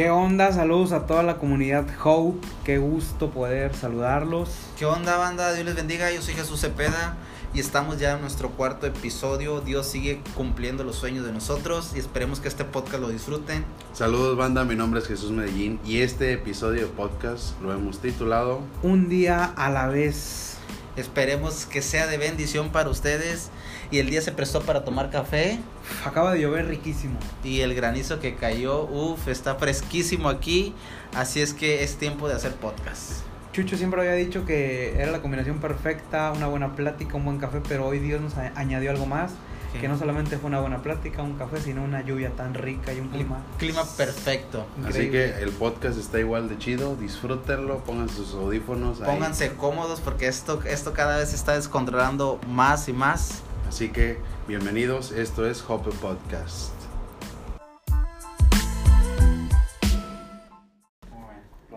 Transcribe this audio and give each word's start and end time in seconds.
¿Qué 0.00 0.08
onda? 0.08 0.50
Saludos 0.50 0.92
a 0.92 1.04
toda 1.04 1.22
la 1.22 1.36
comunidad 1.36 1.84
Hope. 2.02 2.48
Qué 2.64 2.78
gusto 2.78 3.28
poder 3.28 3.74
saludarlos. 3.76 4.48
¿Qué 4.78 4.86
onda, 4.86 5.18
banda? 5.18 5.52
Dios 5.52 5.66
les 5.66 5.76
bendiga. 5.76 6.10
Yo 6.10 6.22
soy 6.22 6.32
Jesús 6.32 6.58
Cepeda 6.58 7.18
y 7.52 7.60
estamos 7.60 7.98
ya 7.98 8.12
en 8.14 8.22
nuestro 8.22 8.48
cuarto 8.48 8.86
episodio. 8.86 9.60
Dios 9.60 9.86
sigue 9.86 10.22
cumpliendo 10.34 10.84
los 10.84 10.96
sueños 10.96 11.26
de 11.26 11.32
nosotros 11.32 11.92
y 11.94 11.98
esperemos 11.98 12.40
que 12.40 12.48
este 12.48 12.64
podcast 12.64 13.02
lo 13.02 13.10
disfruten. 13.10 13.62
Saludos 13.92 14.38
banda, 14.38 14.64
mi 14.64 14.74
nombre 14.74 15.00
es 15.00 15.06
Jesús 15.06 15.32
Medellín 15.32 15.78
y 15.84 16.00
este 16.00 16.32
episodio 16.32 16.80
de 16.80 16.86
podcast 16.86 17.60
lo 17.60 17.70
hemos 17.70 17.98
titulado 17.98 18.62
Un 18.82 19.10
día 19.10 19.44
a 19.54 19.68
la 19.68 19.88
vez. 19.88 20.56
Esperemos 20.96 21.66
que 21.66 21.82
sea 21.82 22.06
de 22.06 22.16
bendición 22.16 22.70
para 22.70 22.88
ustedes 22.88 23.50
y 23.90 23.98
el 23.98 24.08
día 24.10 24.20
se 24.22 24.32
prestó 24.32 24.60
para 24.62 24.84
tomar 24.84 25.10
café 25.10 25.58
Acaba 26.04 26.32
de 26.32 26.40
llover 26.40 26.66
riquísimo. 26.66 27.18
y 27.44 27.60
el 27.60 27.74
granizo 27.74 28.20
que 28.20 28.34
cayó, 28.36 28.84
uff, 28.84 29.28
está 29.28 29.56
fresquísimo 29.56 30.28
aquí, 30.28 30.74
así 31.14 31.40
es 31.40 31.54
que 31.54 31.82
es 31.84 31.96
tiempo 31.96 32.28
de 32.28 32.34
hacer 32.34 32.54
podcast. 32.54 33.22
Chucho 33.52 33.76
siempre 33.76 34.00
había 34.00 34.12
dicho 34.14 34.44
que 34.44 34.94
era 35.00 35.10
la 35.10 35.20
combinación 35.22 35.58
perfecta, 35.58 36.32
una 36.36 36.46
buena 36.46 36.76
plática, 36.76 37.16
un 37.16 37.24
buen 37.24 37.38
café, 37.38 37.60
pero 37.68 37.86
hoy 37.86 37.98
Dios 37.98 38.20
nos 38.20 38.36
a- 38.36 38.52
añadió 38.54 38.90
algo 38.92 39.06
más, 39.06 39.32
Sí. 39.72 39.78
que 39.78 39.86
no 39.88 39.96
solamente 39.98 40.36
fue 40.36 40.48
una 40.50 40.60
buena 40.60 40.82
plática, 40.82 41.22
un 41.22 41.34
café, 41.34 41.60
sino 41.60 41.84
una 41.84 42.00
lluvia 42.04 42.30
tan 42.30 42.54
rica 42.54 42.92
y 42.92 42.98
un 43.00 43.08
clima. 43.08 43.38
Clima 43.58 43.84
perfecto. 43.96 44.66
Así 44.84 45.10
que 45.10 45.26
el 45.40 45.50
podcast 45.50 45.96
está 45.98 46.18
igual 46.18 46.48
de 46.48 46.58
chido, 46.58 46.96
disfrútenlo, 46.96 47.78
pongan 47.84 48.08
sus 48.08 48.34
audífonos 48.34 49.00
ahí. 49.00 49.06
Pónganse 49.06 49.52
cómodos 49.54 50.00
porque 50.00 50.26
esto, 50.26 50.60
esto 50.64 50.92
cada 50.92 51.18
vez 51.18 51.30
se 51.30 51.36
está 51.36 51.54
descontrolando 51.54 52.40
más 52.48 52.88
y 52.88 52.92
más. 52.92 53.42
Así 53.70 53.92
que 53.92 54.18
bienvenidos, 54.48 55.12
esto 55.12 55.46
es 55.46 55.64
Hope 55.68 55.92
Podcast. 55.92 56.72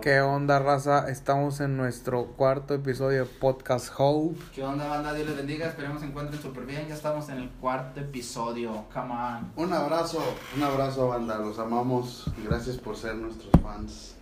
¿Qué 0.02 0.20
onda, 0.22 0.58
raza? 0.58 1.08
Estamos 1.08 1.60
en 1.60 1.78
nuestro 1.78 2.30
cuarto 2.36 2.74
episodio 2.74 3.26
de 3.26 3.30
Podcast 3.30 3.94
Hope. 3.96 4.40
¿Qué 4.56 4.64
onda, 4.64 4.88
banda? 4.88 5.14
Dios 5.14 5.28
les 5.28 5.38
bendiga. 5.38 5.68
Esperemos 5.68 6.02
se 6.02 6.08
encuentren 6.08 6.42
súper 6.42 6.66
bien. 6.66 6.88
Ya 6.88 6.96
estamos 6.96 7.30
en 7.30 7.38
el 7.38 7.50
cuarto 7.52 8.00
episodio. 8.00 8.86
Come 8.92 9.14
on. 9.14 9.52
Un 9.56 9.72
abrazo, 9.72 10.18
un 10.58 10.64
abrazo 10.64 11.10
banda, 11.10 11.38
los 11.38 11.60
amamos, 11.60 12.26
gracias 12.44 12.78
por 12.78 12.98
ser 12.98 13.14
nuestros 13.18 13.52
fans. 13.62 14.16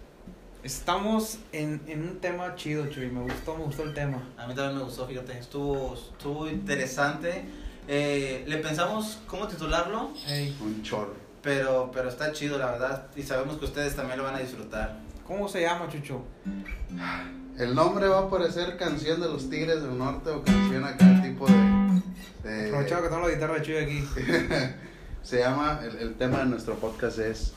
Estamos 0.61 1.39
en, 1.53 1.81
en 1.87 2.03
un 2.03 2.19
tema 2.19 2.53
chido, 2.55 2.85
Chuy. 2.87 3.09
Me 3.09 3.21
gustó, 3.21 3.57
me 3.57 3.63
gustó 3.63 3.83
el 3.83 3.93
tema. 3.93 4.21
A 4.37 4.45
mí 4.45 4.53
también 4.53 4.77
me 4.77 4.83
gustó, 4.83 5.07
fíjate. 5.07 5.39
Estuvo, 5.39 5.95
estuvo 5.95 6.47
interesante. 6.47 7.45
Eh, 7.87 8.43
le 8.47 8.57
pensamos 8.57 9.19
cómo 9.27 9.47
titularlo, 9.47 10.11
Ey, 10.27 10.55
Un 10.61 10.81
chorro. 10.83 11.13
pero, 11.41 11.89
pero 11.93 12.09
está 12.09 12.31
chido, 12.31 12.57
la 12.57 12.67
verdad. 12.71 13.07
Y 13.15 13.23
sabemos 13.23 13.57
que 13.57 13.65
ustedes 13.65 13.95
también 13.95 14.17
lo 14.19 14.23
van 14.23 14.35
a 14.35 14.39
disfrutar. 14.39 14.99
¿Cómo 15.27 15.47
se 15.47 15.61
llama, 15.61 15.87
Chucho? 15.89 16.21
El 17.57 17.73
nombre 17.75 18.07
va 18.07 18.19
a 18.19 18.29
parecer 18.29 18.77
canción 18.77 19.19
de 19.21 19.27
los 19.27 19.49
Tigres 19.49 19.81
del 19.81 19.97
Norte 19.97 20.29
o 20.29 20.43
canción 20.43 20.83
acá 20.85 21.21
tipo 21.21 21.47
de... 21.47 21.53
de- 22.49 22.67
Aprovechado 22.69 23.03
que 23.03 23.09
tengo 23.09 23.27
la 23.27 23.33
guitarra 23.33 23.53
de 23.55 23.61
Chuy 23.61 23.77
aquí. 23.77 24.03
Se 25.23 25.39
llama, 25.39 25.79
el, 25.83 25.95
el 25.97 26.15
tema 26.15 26.39
de 26.39 26.45
nuestro 26.45 26.75
podcast 26.75 27.19
es 27.19 27.53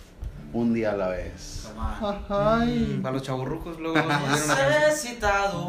Un 0.52 0.74
día 0.74 0.92
a 0.92 0.96
la 0.96 1.08
vez. 1.08 1.68
Mm, 1.74 3.00
Para 3.02 3.12
los 3.14 3.22
chaburrucos 3.22 3.78
luego. 3.80 3.96
Necesitado. 4.30 5.66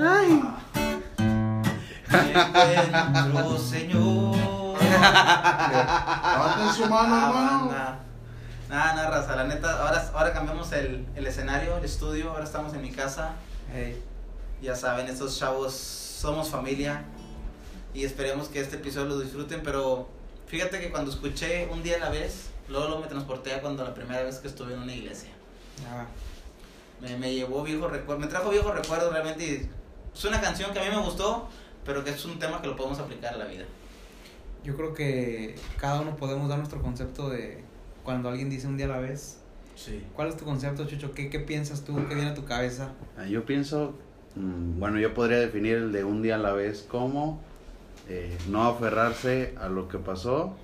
Me 2.12 3.20
encuentro, 3.20 3.58
Señor. 3.58 4.25
Levanten 4.90 6.74
su 6.74 6.86
mano, 6.90 7.16
hermano. 7.16 7.72
Nada, 8.70 8.94
nada, 8.96 9.10
raza, 9.10 9.36
la 9.36 9.44
neta, 9.46 9.80
ahora, 9.86 10.12
ahora 10.14 10.34
cambiamos 10.34 10.72
el, 10.72 11.06
el 11.16 11.28
escenario, 11.28 11.78
el 11.78 11.86
estudio, 11.86 12.32
ahora 12.32 12.44
estamos 12.44 12.74
en 12.74 12.82
mi 12.82 12.92
casa. 12.92 13.34
Ey, 13.74 14.02
Ya 14.62 14.76
saben, 14.76 15.08
estos 15.08 15.38
chavos 15.38 15.74
somos 15.74 16.50
familia 16.50 17.04
y 17.94 18.04
esperemos 18.06 18.48
que 18.48 18.60
este 18.62 18.78
episodio 18.78 19.08
lo 19.10 19.20
disfruten, 19.20 19.62
pero 19.64 20.10
fíjate 20.48 20.80
que 20.80 20.90
cuando 20.90 21.12
escuché 21.12 21.68
un 21.72 21.84
día 21.84 21.98
a 21.98 22.00
la 22.00 22.10
vez, 22.10 22.50
luego, 22.68 22.88
luego 22.88 23.02
me 23.04 23.08
transporté 23.08 23.54
a 23.54 23.62
cuando 23.62 23.84
la 23.84 23.94
primera 23.94 24.24
vez 24.24 24.40
que 24.40 24.48
estuve 24.48 24.74
en 24.74 24.80
una 24.80 24.94
iglesia. 24.94 25.30
ya. 25.84 26.08
Me, 27.02 27.18
me 27.18 27.34
llevó 27.34 27.62
viejo 27.62 27.88
recuerdo, 27.88 28.22
me 28.22 28.28
trajo 28.28 28.50
viejo 28.50 28.72
recuerdo 28.72 29.12
realmente 29.12 29.46
y 29.46 29.70
es 30.16 30.24
una 30.26 30.40
canción 30.42 30.74
que 30.74 30.80
a 30.80 30.84
mí 30.84 30.90
me 30.90 31.02
gustó, 31.02 31.50
pero 31.86 32.04
que 32.04 32.10
es 32.12 32.26
un 32.26 32.40
tema 32.40 32.62
que 32.62 32.68
lo 32.68 32.76
podemos 32.76 32.98
aplicar 33.00 33.34
a 33.36 33.38
la 33.38 33.46
vida. 33.46 33.66
Yo 34.66 34.76
creo 34.76 34.94
que 34.96 35.56
cada 35.80 36.02
uno 36.02 36.16
podemos 36.16 36.50
dar 36.50 36.58
nuestro 36.58 36.82
concepto 36.82 37.30
de 37.30 37.64
cuando 38.04 38.30
alguien 38.30 38.50
dice 38.50 38.68
un 38.68 38.78
día 38.78 38.88
a 38.88 38.90
la 38.90 39.00
vez. 39.00 39.40
Sí. 39.76 40.04
¿Cuál 40.16 40.30
es 40.30 40.38
tu 40.38 40.46
concepto, 40.46 40.86
Chucho? 40.86 41.12
¿Qué, 41.14 41.30
qué 41.30 41.40
piensas 41.40 41.84
tú? 41.86 41.96
¿Qué 42.08 42.16
viene 42.16 42.32
a 42.32 42.34
tu 42.34 42.46
cabeza? 42.46 42.94
Ah, 43.18 43.26
Yo 43.28 43.46
pienso, 43.46 43.94
mm, 44.36 44.80
bueno, 44.80 45.00
yo 45.00 45.14
podría 45.14 45.38
definir 45.38 45.76
el 45.76 45.92
de 45.92 46.04
un 46.04 46.22
día 46.22 46.36
a 46.36 46.40
la 46.40 46.54
vez 46.54 46.86
como 46.90 47.42
eh, 48.10 48.36
no 48.50 48.64
aferrarse 48.64 49.54
a 49.60 49.70
lo 49.70 49.88
que 49.88 49.98
pasó, 50.00 50.56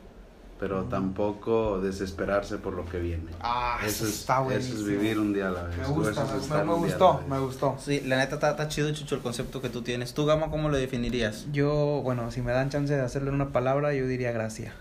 pero 0.62 0.84
tampoco 0.84 1.82
desesperarse 1.82 2.60
por 2.60 2.74
lo 2.74 2.86
que 2.86 3.00
viene. 3.00 3.32
Ah, 3.40 3.80
eso, 3.84 4.06
es, 4.06 4.20
está 4.20 4.36
eso 4.36 4.44
buenísimo. 4.44 4.78
es 4.78 4.86
vivir 4.86 5.18
un 5.18 5.34
día 5.34 5.48
a 5.48 5.50
la 5.50 5.64
vez. 5.64 5.76
Me 5.76 5.88
gusta, 5.88 6.24
eso 6.24 6.38
es 6.38 6.50
me, 6.52 6.74
gustó, 6.76 7.24
me 7.28 7.40
gustó. 7.40 7.78
Sí, 7.80 8.02
la 8.02 8.18
neta 8.18 8.36
está, 8.36 8.52
está 8.52 8.68
chido, 8.68 8.94
Chucho, 8.94 9.16
el 9.16 9.22
concepto 9.22 9.60
que 9.60 9.70
tú 9.70 9.82
tienes. 9.82 10.14
¿Tú, 10.14 10.24
Gama, 10.28 10.52
cómo 10.52 10.70
lo 10.70 10.78
definirías? 10.78 11.48
Yo, 11.52 12.02
bueno, 12.04 12.30
si 12.30 12.44
me 12.44 12.52
dan 12.52 12.70
chance 12.70 12.94
de 12.94 13.02
hacerlo 13.02 13.30
en 13.30 13.36
una 13.36 13.50
palabra, 13.50 13.96
yo 13.96 14.06
diría 14.06 14.32
gracia. 14.32 14.72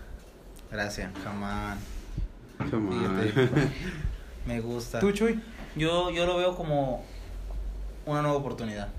Gracias, 0.71 1.09
jamás. 1.23 1.79
Me 4.45 4.61
gusta. 4.61 4.99
¿Tú, 4.99 5.11
Chuy? 5.13 5.41
Yo, 5.75 6.11
yo 6.11 6.27
lo 6.27 6.37
veo 6.37 6.55
como 6.55 7.03
una 8.05 8.21
nueva 8.21 8.37
oportunidad. 8.37 8.89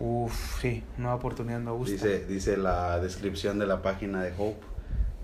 Uf, 0.00 0.60
sí, 0.60 0.82
nueva 0.98 1.14
oportunidad 1.14 1.60
me 1.60 1.70
gusta. 1.70 1.92
Dice, 1.92 2.26
dice 2.26 2.56
la 2.56 2.98
descripción 2.98 3.60
de 3.60 3.68
la 3.68 3.80
página 3.80 4.24
de 4.24 4.32
Hope, 4.36 4.66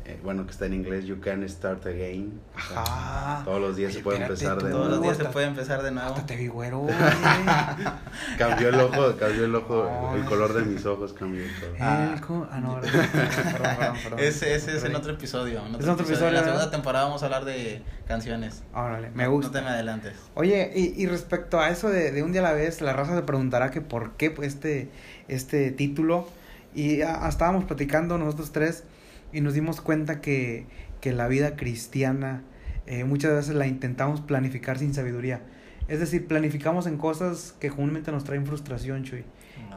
eh, 0.05 0.21
bueno, 0.23 0.45
que 0.45 0.53
está 0.53 0.67
en 0.67 0.75
inglés, 0.75 1.05
you 1.07 1.21
can 1.21 1.49
start 1.49 1.85
again. 1.87 2.41
O 2.57 2.61
sea, 2.61 2.83
Ajá. 2.83 3.45
Todos 3.45 3.61
los 3.61 3.77
días 3.77 3.91
Oye, 3.91 3.99
se 3.99 4.05
puede 4.05 4.19
espérate, 4.19 4.45
empezar 4.45 4.57
de 4.63 4.71
tú- 4.71 4.77
Todos 4.77 4.89
los 4.91 4.99
nuevo. 4.99 5.05
días 5.15 5.17
se 5.27 5.33
puede 5.33 5.47
empezar 5.47 5.83
de 5.83 5.91
nuevo. 5.93 6.09
Hasta 6.11 6.27
te 6.27 6.37
vi 6.37 6.47
güero, 6.49 6.79
güey. 6.81 6.95
Cambió 8.39 8.69
el 8.69 8.81
ojo, 8.81 9.17
cambió 9.19 9.45
el 9.45 9.55
ojo, 9.55 9.89
el, 10.15 10.21
el 10.21 10.25
color 10.27 10.53
de 10.55 10.63
mis 10.65 10.85
ojos 10.87 11.13
cambió 11.13 11.43
todo. 11.61 11.71
Ah. 11.81 12.15
Ah, 12.51 12.61
no, 12.61 12.81
perdón, 12.81 13.07
perdón, 13.13 13.77
perdón, 13.77 13.97
perdón. 14.03 14.19
Ese, 14.19 14.55
ese 14.55 14.77
es 14.77 14.85
en 14.85 14.95
otro 14.97 15.13
episodio. 15.13 15.65
en 15.67 15.75
Es 15.77 15.89
otro 15.89 16.05
episodio, 16.05 16.29
En 16.29 16.35
la 16.35 16.45
segunda 16.45 16.71
temporada 16.71 17.05
vamos 17.07 17.23
a 17.23 17.27
hablar 17.27 17.45
de 17.45 17.83
canciones. 18.07 18.63
Órale, 18.75 19.11
me 19.15 19.25
No 19.25 19.31
gusta. 19.33 19.53
te 19.53 19.63
me 19.63 19.69
adelantes. 19.71 20.15
Oye, 20.35 20.73
y, 20.75 21.01
y 21.03 21.07
respecto 21.07 21.61
a 21.61 21.69
eso 21.71 21.89
de, 21.89 22.11
de 22.13 22.23
un 22.23 22.33
día 22.33 22.41
a 22.41 22.45
la 22.45 22.53
vez, 22.53 22.81
la 22.81 22.93
raza 22.93 23.15
se 23.17 23.23
preguntará 23.23 23.71
que 23.71 23.81
por 23.81 24.13
qué 24.13 24.35
este, 24.43 24.91
este 25.29 25.71
título. 25.71 26.29
Y 26.75 27.03
ah, 27.03 27.27
estábamos 27.29 27.65
platicando 27.65 28.17
nosotros 28.19 28.51
tres 28.53 28.85
y 29.33 29.41
nos 29.41 29.55
dimos 29.55 29.81
cuenta 29.81 30.21
que, 30.21 30.67
que 31.01 31.13
la 31.13 31.29
vida 31.29 31.57
cristiana 31.57 32.43
eh, 32.87 33.05
muchas 33.05 33.33
veces 33.33 33.55
la 33.55 33.67
intentamos 33.67 34.21
planificar 34.21 34.79
sin 34.79 34.95
sabiduría. 34.95 35.43
Es 35.89 36.01
decir, 36.01 36.27
planificamos 36.27 36.87
en 36.87 36.97
cosas 36.97 37.55
que 37.59 37.71
comúnmente 37.71 38.13
nos 38.13 38.25
traen 38.25 38.47
frustración, 38.47 39.05
Chuy. 39.05 39.25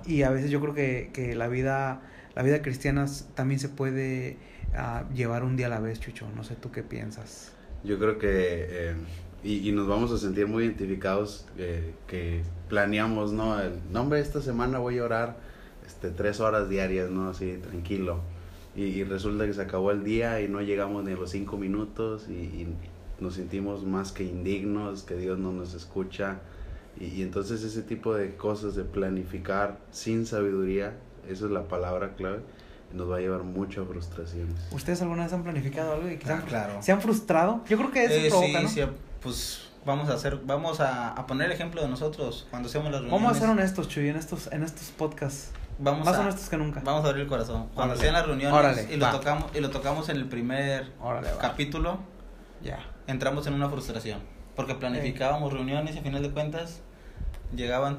Y 0.05 0.21
a 0.21 0.29
veces 0.29 0.51
yo 0.51 0.61
creo 0.61 0.73
que, 0.73 1.09
que 1.13 1.35
la 1.35 1.47
vida 1.47 2.01
la 2.35 2.43
vida 2.43 2.61
cristiana 2.61 3.05
también 3.33 3.59
se 3.59 3.69
puede 3.69 4.37
ah, 4.75 5.05
llevar 5.13 5.43
un 5.43 5.55
día 5.55 5.67
a 5.67 5.69
la 5.69 5.79
vez, 5.79 6.01
Chucho. 6.01 6.27
No 6.35 6.43
sé 6.43 6.55
tú 6.55 6.69
qué 6.69 6.83
piensas. 6.83 7.53
Yo 7.83 7.97
creo 7.97 8.19
que, 8.19 8.29
eh, 8.69 8.95
y, 9.41 9.69
y 9.69 9.71
nos 9.71 9.87
vamos 9.87 10.11
a 10.11 10.17
sentir 10.17 10.45
muy 10.45 10.65
identificados 10.65 11.47
eh, 11.57 11.93
que 12.07 12.41
planeamos, 12.67 13.31
¿no? 13.31 13.59
El 13.59 13.79
nombre 13.91 14.19
esta 14.19 14.41
semana 14.41 14.79
voy 14.79 14.97
a 14.97 15.05
orar 15.05 15.37
este, 15.87 16.09
tres 16.09 16.41
horas 16.41 16.67
diarias, 16.67 17.09
¿no? 17.09 17.29
Así, 17.29 17.57
tranquilo. 17.61 18.19
Y, 18.75 18.83
y 18.83 19.03
resulta 19.03 19.45
que 19.45 19.53
se 19.53 19.61
acabó 19.61 19.91
el 19.91 20.03
día 20.03 20.41
y 20.41 20.47
no 20.49 20.61
llegamos 20.61 21.03
ni 21.05 21.13
a 21.13 21.15
los 21.15 21.31
cinco 21.31 21.57
minutos 21.57 22.25
y, 22.29 22.33
y 22.33 22.67
nos 23.19 23.35
sentimos 23.35 23.83
más 23.85 24.11
que 24.11 24.23
indignos, 24.23 25.03
que 25.03 25.15
Dios 25.15 25.39
no 25.39 25.51
nos 25.53 25.73
escucha. 25.73 26.39
Y, 26.99 27.05
y 27.05 27.21
entonces 27.21 27.63
ese 27.63 27.81
tipo 27.81 28.13
de 28.13 28.35
cosas 28.35 28.75
de 28.75 28.83
planificar 28.83 29.77
sin 29.91 30.25
sabiduría, 30.25 30.93
esa 31.29 31.45
es 31.45 31.51
la 31.51 31.67
palabra 31.67 32.15
clave, 32.15 32.39
nos 32.93 33.09
va 33.09 33.17
a 33.17 33.19
llevar 33.19 33.43
muchas 33.43 33.87
frustraciones. 33.87 34.55
¿Ustedes 34.71 35.01
alguna 35.01 35.23
vez 35.23 35.33
han 35.33 35.43
planificado 35.43 35.93
algo 35.93 36.09
y 36.09 36.13
han, 36.13 36.19
Ah, 36.39 36.43
claro. 36.47 36.81
se 36.81 36.91
han 36.91 37.01
frustrado? 37.01 37.61
Yo 37.69 37.77
creo 37.77 37.91
que 37.91 38.05
eso 38.05 38.13
Eh, 38.13 38.29
provoca, 38.29 38.59
sí, 38.59 38.63
¿no? 38.63 38.69
sí, 38.69 38.81
pues 39.21 39.69
vamos 39.85 40.09
a 40.09 40.13
hacer, 40.13 40.39
vamos 40.45 40.79
a, 40.81 41.11
a 41.13 41.25
poner 41.27 41.47
el 41.47 41.53
ejemplo 41.53 41.81
de 41.81 41.87
nosotros 41.87 42.45
cuando 42.49 42.67
hacemos 42.69 42.91
las 42.91 43.01
reuniones. 43.01 43.21
Vamos 43.23 43.37
a 43.37 43.39
ser 43.39 43.49
honestos, 43.49 43.87
Chuy, 43.87 44.09
en 44.09 44.15
estos, 44.17 44.51
en 44.51 44.63
estos 44.63 44.89
podcasts. 44.91 45.51
Vamos 45.77 46.05
Más 46.05 46.15
a, 46.15 46.21
honestos 46.21 46.47
que 46.49 46.57
nunca. 46.57 46.81
Vamos 46.83 47.03
a 47.05 47.09
abrir 47.09 47.23
el 47.23 47.27
corazón. 47.29 47.67
Cuando 47.75 47.93
Órale. 47.93 48.01
sean 48.01 48.13
las 48.13 48.25
reuniones 48.25 48.53
Órale, 48.57 48.87
y 48.93 48.97
lo 48.97 49.05
va. 49.05 49.11
tocamos 49.11 49.51
y 49.55 49.59
lo 49.59 49.69
tocamos 49.69 50.09
en 50.09 50.15
el 50.17 50.25
primer 50.27 50.91
Órale, 51.01 51.29
capítulo, 51.41 51.99
Ya. 52.63 52.79
entramos 53.07 53.45
en 53.47 53.53
una 53.55 53.69
frustración, 53.69 54.19
porque 54.55 54.75
planificábamos 54.75 55.51
reuniones 55.51 55.95
y 55.95 55.99
a 55.99 56.01
final 56.01 56.21
de 56.23 56.31
cuentas 56.31 56.79
llegaban 57.53 57.97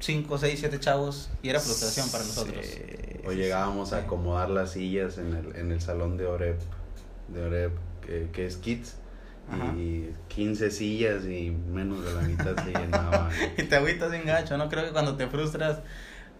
5, 0.00 0.36
6, 0.38 0.58
7 0.60 0.80
chavos 0.80 1.30
y 1.42 1.48
era 1.48 1.60
frustración 1.60 2.10
para 2.10 2.24
nosotros. 2.24 2.66
Sí, 2.66 2.82
O 3.26 3.32
llegábamos 3.32 3.90
sí. 3.90 3.94
a 3.94 3.98
acomodar 3.98 4.50
las 4.50 4.72
sillas 4.72 5.16
en 5.18 5.34
el, 5.34 5.56
en 5.56 5.70
el 5.72 5.80
salón 5.80 6.16
de 6.16 6.26
Oreb, 6.26 6.58
de 7.28 7.44
Oreb 7.44 7.72
que, 8.04 8.28
que 8.32 8.46
es 8.46 8.56
Kids, 8.56 8.96
Ajá. 9.50 9.72
y 9.76 10.10
15 10.28 10.70
sillas 10.70 11.24
y 11.24 11.50
menos 11.50 12.04
de 12.04 12.12
la 12.14 12.22
mitad 12.22 12.56
se 12.64 12.70
llenaban. 12.78 13.30
y 13.56 13.62
te 13.62 13.76
agüitas 13.76 14.10
bien 14.10 14.26
gacho, 14.26 14.56
¿no? 14.58 14.68
Creo 14.68 14.84
que 14.84 14.90
cuando 14.92 15.16
te 15.16 15.26
frustras 15.28 15.78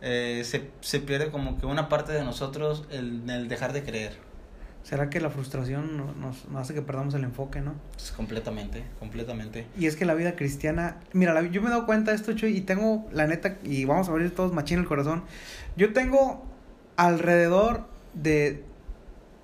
eh, 0.03 0.43
se, 0.45 0.71
se 0.81 0.99
pierde 1.01 1.31
como 1.31 1.59
que 1.59 1.65
una 1.67 1.89
parte 1.89 2.13
de 2.13 2.25
nosotros 2.25 2.85
el, 2.91 3.29
el 3.31 3.49
dejar 3.49 3.73
de 3.73 3.83
creer. 3.83 4.19
¿Será 4.83 5.09
que 5.11 5.21
la 5.21 5.31
frustración 5.31 5.97
no- 5.97 6.13
nos, 6.15 6.49
nos 6.49 6.63
hace 6.63 6.75
que 6.75 6.83
perdamos 6.83 7.15
el 7.15 7.23
enfoque, 7.23 7.61
no? 7.61 7.75
Pues 7.95 8.11
completamente, 8.11 8.83
completamente. 8.99 9.65
Y 9.79 9.87
es 9.87 9.95
que 9.95 10.05
la 10.05 10.15
vida 10.15 10.35
cristiana, 10.35 10.97
mira, 11.13 11.33
la- 11.33 11.43
yo 11.43 11.63
me 11.63 11.69
he 11.69 11.71
dado 11.71 11.87
cuenta 11.87 12.11
de 12.11 12.17
esto, 12.17 12.33
Chuy, 12.33 12.57
y 12.57 12.63
tengo, 12.63 13.09
la 13.13 13.29
neta, 13.29 13.59
y 13.63 13.85
vamos 13.85 14.09
a 14.09 14.11
abrir 14.11 14.35
todos 14.35 14.53
machín 14.53 14.81
el 14.81 14.87
corazón. 14.87 15.23
Yo 15.77 15.93
tengo 15.93 16.45
alrededor 16.97 17.87
de 18.15 18.65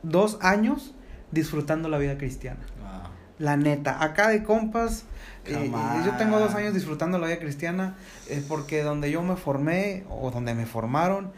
dos 0.03 0.39
años 0.41 0.93
disfrutando 1.31 1.89
la 1.89 1.99
vida 1.99 2.19
cristiana. 2.19 2.61
Wow. 2.81 3.11
La 3.39 3.57
neta, 3.57 4.03
acá 4.03 4.29
de 4.29 4.43
compas, 4.43 5.05
eh, 5.45 5.55
Jamás. 5.55 6.05
yo 6.05 6.13
tengo 6.17 6.39
dos 6.41 6.55
años 6.55 6.75
disfrutando 6.75 7.19
la 7.19 7.27
vida 7.29 7.39
cristiana 7.39 7.95
eh, 8.29 8.43
porque 8.49 8.83
donde 8.83 9.11
yo 9.11 9.23
me 9.23 9.37
formé 9.37 10.05
o 10.11 10.31
donde 10.31 10.55
me 10.55 10.67
formaron 10.67 11.31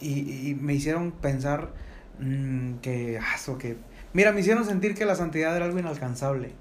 y, 0.00 0.50
y 0.50 0.54
me 0.54 0.74
hicieron 0.74 1.12
pensar 1.12 1.70
mm, 2.20 2.74
que, 2.82 3.18
ah, 3.22 3.34
eso 3.36 3.56
que, 3.56 3.76
mira, 4.12 4.32
me 4.32 4.40
hicieron 4.40 4.64
sentir 4.66 4.94
que 4.94 5.06
la 5.06 5.14
santidad 5.14 5.56
era 5.56 5.64
algo 5.64 5.78
inalcanzable 5.78 6.52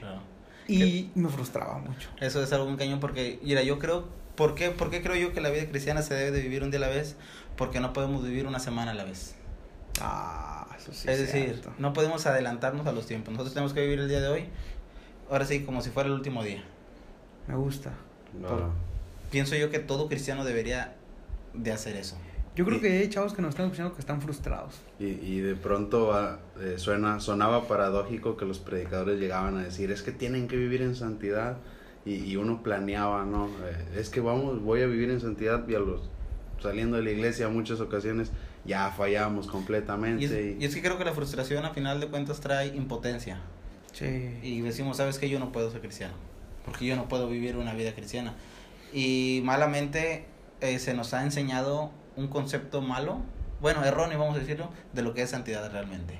Claro. 0.00 0.20
y 0.68 1.10
me 1.16 1.28
frustraba 1.28 1.78
mucho. 1.78 2.08
Eso 2.20 2.42
es 2.42 2.52
algo 2.52 2.66
muy 2.66 2.76
cañón 2.76 3.00
porque, 3.00 3.40
mira, 3.42 3.62
yo 3.62 3.78
creo, 3.80 4.06
¿por 4.36 4.54
qué, 4.54 4.70
¿por 4.70 4.88
qué 4.90 5.02
creo 5.02 5.16
yo 5.16 5.32
que 5.32 5.40
la 5.40 5.50
vida 5.50 5.66
cristiana 5.68 6.02
se 6.02 6.14
debe 6.14 6.30
de 6.30 6.42
vivir 6.42 6.62
un 6.62 6.70
día 6.70 6.78
a 6.78 6.82
la 6.82 6.88
vez? 6.88 7.16
Porque 7.56 7.80
no 7.80 7.92
podemos 7.92 8.22
vivir 8.24 8.46
una 8.46 8.60
semana 8.60 8.92
a 8.92 8.94
la 8.94 9.04
vez. 9.04 9.34
Ah, 10.00 10.66
eso 10.76 10.92
sí. 10.92 11.08
es 11.08 11.18
decir, 11.18 11.44
cierto. 11.44 11.72
no 11.78 11.92
podemos 11.92 12.26
adelantarnos 12.26 12.86
a 12.86 12.92
los 12.92 13.06
tiempos. 13.06 13.32
Nosotros 13.32 13.54
tenemos 13.54 13.72
que 13.72 13.80
vivir 13.82 14.00
el 14.00 14.08
día 14.08 14.20
de 14.20 14.28
hoy, 14.28 14.44
ahora 15.30 15.44
sí, 15.44 15.64
como 15.64 15.80
si 15.82 15.90
fuera 15.90 16.08
el 16.08 16.14
último 16.14 16.42
día. 16.42 16.62
Me 17.46 17.54
gusta. 17.56 17.92
No. 18.40 18.72
Pienso 19.30 19.54
yo 19.56 19.70
que 19.70 19.78
todo 19.78 20.08
cristiano 20.08 20.44
debería 20.44 20.94
de 21.52 21.72
hacer 21.72 21.96
eso. 21.96 22.16
Yo 22.56 22.64
creo 22.64 22.78
Y- 22.78 22.80
que 22.80 22.98
hay 22.98 23.08
chavos 23.08 23.34
que 23.34 23.42
nos 23.42 23.50
están 23.50 23.66
escuchando 23.66 23.94
que 23.94 24.00
están 24.00 24.20
frustrados. 24.22 24.80
Y, 24.98 25.06
y 25.06 25.40
de 25.40 25.54
pronto 25.56 26.12
ah, 26.14 26.38
eh, 26.60 26.74
suena, 26.78 27.18
sonaba 27.20 27.66
paradójico 27.66 28.36
que 28.36 28.44
los 28.44 28.58
predicadores 28.60 29.18
llegaban 29.18 29.56
a 29.58 29.64
decir, 29.64 29.90
es 29.90 30.02
que 30.02 30.12
tienen 30.12 30.46
que 30.48 30.56
vivir 30.56 30.82
en 30.82 30.94
santidad. 30.94 31.56
Y, 32.06 32.16
y 32.16 32.36
uno 32.36 32.62
planeaba, 32.62 33.24
¿no? 33.24 33.46
Eh, 33.64 33.98
es 33.98 34.10
que 34.10 34.20
vamos, 34.20 34.62
voy 34.62 34.82
a 34.82 34.86
vivir 34.86 35.10
en 35.10 35.20
santidad 35.20 35.66
y 35.66 35.74
a 35.74 35.78
los, 35.78 36.02
saliendo 36.62 36.96
de 36.98 37.02
la 37.02 37.10
iglesia 37.10 37.48
muchas 37.48 37.80
ocasiones 37.80 38.30
ya 38.64 38.90
fallamos 38.90 39.46
completamente. 39.46 40.22
Y 40.22 40.26
es, 40.26 40.60
y- 40.60 40.64
es 40.64 40.74
que 40.74 40.82
creo 40.82 40.98
que 40.98 41.04
la 41.04 41.12
frustración 41.12 41.64
a 41.64 41.70
final 41.70 42.00
de 42.00 42.08
cuentas 42.08 42.40
trae 42.40 42.68
impotencia. 42.68 43.40
Sí. 43.92 44.38
Y 44.42 44.60
decimos, 44.62 44.96
¿sabes 44.96 45.18
qué? 45.18 45.28
Yo 45.28 45.38
no 45.38 45.52
puedo 45.52 45.70
ser 45.70 45.80
cristiano. 45.80 46.14
Porque 46.64 46.86
yo 46.86 46.96
no 46.96 47.08
puedo 47.08 47.28
vivir 47.28 47.56
una 47.56 47.74
vida 47.74 47.94
cristiana. 47.94 48.34
Y 48.92 49.40
malamente 49.44 50.26
eh, 50.60 50.78
se 50.78 50.94
nos 50.94 51.14
ha 51.14 51.22
enseñado 51.22 51.90
un 52.16 52.28
concepto 52.28 52.80
malo, 52.80 53.18
bueno, 53.60 53.84
erróneo 53.84 54.18
vamos 54.18 54.36
a 54.36 54.38
decirlo, 54.40 54.70
de 54.92 55.02
lo 55.02 55.14
que 55.14 55.22
es 55.22 55.30
santidad 55.30 55.70
realmente. 55.70 56.18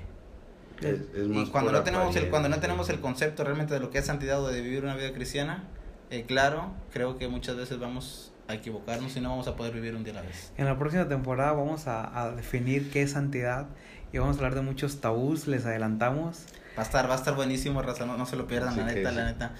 es, 0.81 1.01
es 1.15 1.27
más 1.27 1.47
Y 1.47 1.51
cuando 1.51 1.71
no, 1.71 1.83
tenemos 1.83 2.15
el, 2.15 2.29
cuando 2.29 2.49
no 2.49 2.59
tenemos 2.59 2.89
el 2.89 2.99
concepto 2.99 3.43
realmente 3.43 3.73
de 3.73 3.79
lo 3.79 3.89
que 3.91 3.99
es 3.99 4.05
santidad 4.05 4.43
o 4.43 4.47
de 4.49 4.61
vivir 4.61 4.83
una 4.83 4.95
vida 4.95 5.13
cristiana, 5.13 5.63
eh, 6.11 6.23
claro, 6.27 6.71
creo 6.91 7.17
que 7.17 7.27
muchas 7.27 7.55
veces 7.55 7.79
vamos 7.79 8.31
a 8.47 8.53
equivocarnos 8.53 9.15
y 9.17 9.21
no 9.21 9.29
vamos 9.29 9.47
a 9.47 9.55
poder 9.55 9.73
vivir 9.73 9.95
un 9.95 10.03
día 10.03 10.13
a 10.13 10.17
la 10.17 10.21
vez. 10.21 10.51
En 10.57 10.65
la 10.65 10.77
próxima 10.77 11.07
temporada 11.07 11.53
vamos 11.53 11.87
a, 11.87 12.21
a 12.21 12.31
definir 12.31 12.91
qué 12.91 13.01
es 13.01 13.11
santidad 13.11 13.67
y 14.11 14.17
vamos 14.17 14.35
a 14.37 14.39
hablar 14.39 14.55
de 14.55 14.61
muchos 14.61 15.01
tabús, 15.01 15.47
les 15.47 15.65
adelantamos. 15.65 16.45
Va 16.77 16.83
a 16.83 16.85
estar, 16.85 17.09
va 17.09 17.13
a 17.13 17.17
estar 17.17 17.35
buenísimo, 17.35 17.81
raza, 17.81 18.05
no, 18.05 18.17
no 18.17 18.25
se 18.25 18.35
lo 18.35 18.47
pierdan, 18.47 18.69
Así 18.69 18.79
la 18.79 18.85
neta, 18.85 19.09
sí. 19.09 19.15
la 19.15 19.25
neta. 19.25 19.53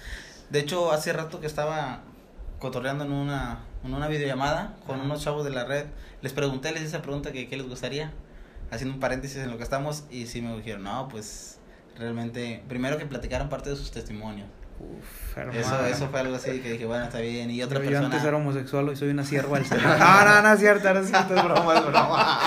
De 0.50 0.60
hecho, 0.60 0.92
hace 0.92 1.12
rato 1.12 1.40
que 1.40 1.46
estaba 1.46 2.00
cotorreando 2.58 3.04
en 3.04 3.12
una, 3.12 3.64
en 3.84 3.92
una 3.92 4.08
videollamada 4.08 4.76
con 4.86 5.00
unos 5.00 5.22
chavos 5.22 5.44
de 5.44 5.50
la 5.50 5.64
red, 5.64 5.86
les 6.22 6.32
pregunté, 6.32 6.70
les 6.72 6.82
hice 6.82 6.88
esa 6.88 7.02
pregunta 7.02 7.32
que 7.32 7.48
qué 7.48 7.56
les 7.56 7.68
gustaría, 7.68 8.12
haciendo 8.70 8.94
un 8.94 9.00
paréntesis 9.00 9.38
en 9.38 9.50
lo 9.50 9.56
que 9.58 9.64
estamos, 9.64 10.04
y 10.10 10.26
sí 10.26 10.40
me 10.40 10.56
dijeron, 10.56 10.84
no, 10.84 11.08
pues 11.08 11.58
realmente, 11.98 12.62
primero 12.68 12.98
que 12.98 13.06
platicaran 13.06 13.48
parte 13.48 13.70
de 13.70 13.76
sus 13.76 13.90
testimonios. 13.90 14.48
Uf, 14.78 15.38
hermano. 15.38 15.58
Eso, 15.58 15.86
eso 15.86 16.08
fue 16.08 16.20
algo 16.20 16.36
así 16.36 16.60
que 16.60 16.72
dije, 16.72 16.84
bueno, 16.84 17.04
está 17.04 17.18
bien. 17.20 17.50
Y 17.50 17.62
otra 17.62 17.78
Yo- 17.78 17.84
Yo 17.84 17.90
persona. 17.90 18.06
antes 18.14 18.24
era 18.28 18.36
homosexual 18.36 18.90
y 18.92 18.96
soy 18.96 19.08
una 19.08 19.24
sierva 19.24 19.58
del 19.58 19.66
Señor. 19.68 19.98
No, 19.98 20.24
no, 20.24 20.42
no 20.42 20.52
es 20.52 20.60
cierto, 20.60 20.92
no 20.94 21.00
es 21.00 21.08
cierto, 21.08 21.34
es 21.34 21.44
broma, 21.44 21.74
es 21.78 21.86
broma. 21.86 22.40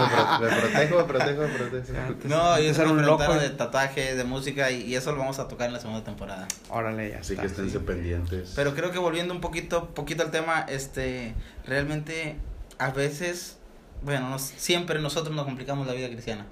Me, 0.00 0.06
pro- 0.08 0.38
me 0.50 0.60
protejo, 0.60 0.96
me 0.98 1.04
protejo, 1.04 1.40
me 1.42 1.48
protejo. 1.48 1.98
Antes- 2.06 2.24
No, 2.30 2.58
y 2.58 2.66
eso 2.66 2.82
un 2.82 2.88
loco. 3.02 3.18
preguntaron 3.18 3.38
de 3.38 3.50
tatuaje, 3.50 4.14
de 4.14 4.24
música, 4.24 4.70
y, 4.70 4.82
y 4.82 4.94
eso 4.96 5.12
lo 5.12 5.18
vamos 5.18 5.38
a 5.38 5.46
tocar 5.48 5.66
en 5.68 5.74
la 5.74 5.80
segunda 5.80 6.02
temporada. 6.04 6.48
Órale, 6.70 7.10
ya 7.10 7.18
Así 7.18 7.32
está, 7.34 7.42
que 7.42 7.48
esténse 7.48 7.78
sí. 7.78 7.84
pendientes. 7.84 8.52
Pero 8.56 8.74
creo 8.74 8.90
que 8.90 8.98
volviendo 8.98 9.34
un 9.34 9.40
poquito, 9.40 9.90
poquito 9.90 10.22
al 10.22 10.30
tema, 10.30 10.64
este, 10.68 11.34
realmente 11.66 12.36
a 12.78 12.90
veces, 12.90 13.58
bueno, 14.02 14.30
nos- 14.30 14.42
siempre 14.56 14.98
nosotros 15.00 15.34
nos 15.36 15.44
complicamos 15.44 15.86
la 15.86 15.92
vida 15.92 16.08
cristiana. 16.08 16.46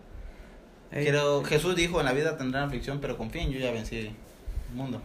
Ey, 0.90 1.06
Pero 1.06 1.42
Jesús 1.42 1.74
dijo, 1.74 2.00
en 2.00 2.04
la 2.06 2.12
vida 2.12 2.36
tendrán 2.36 2.64
aflicción, 2.64 2.98
pero 3.00 3.16
confíen, 3.16 3.50
yo 3.50 3.58
ya 3.58 3.70
vencí 3.72 3.96
el 3.96 4.12
mundo. 4.74 5.00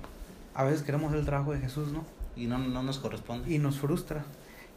A 0.58 0.64
veces 0.66 0.82
queremos 0.82 1.14
el 1.14 1.24
trabajo 1.26 1.54
de 1.54 1.60
Jesús, 1.60 1.92
¿no? 1.94 2.04
Y 2.36 2.48
no, 2.48 2.58
no 2.58 2.84
nos 2.84 3.00
corresponde. 3.00 3.50
y 3.54 3.60
nos 3.60 3.78
frustra. 3.80 4.26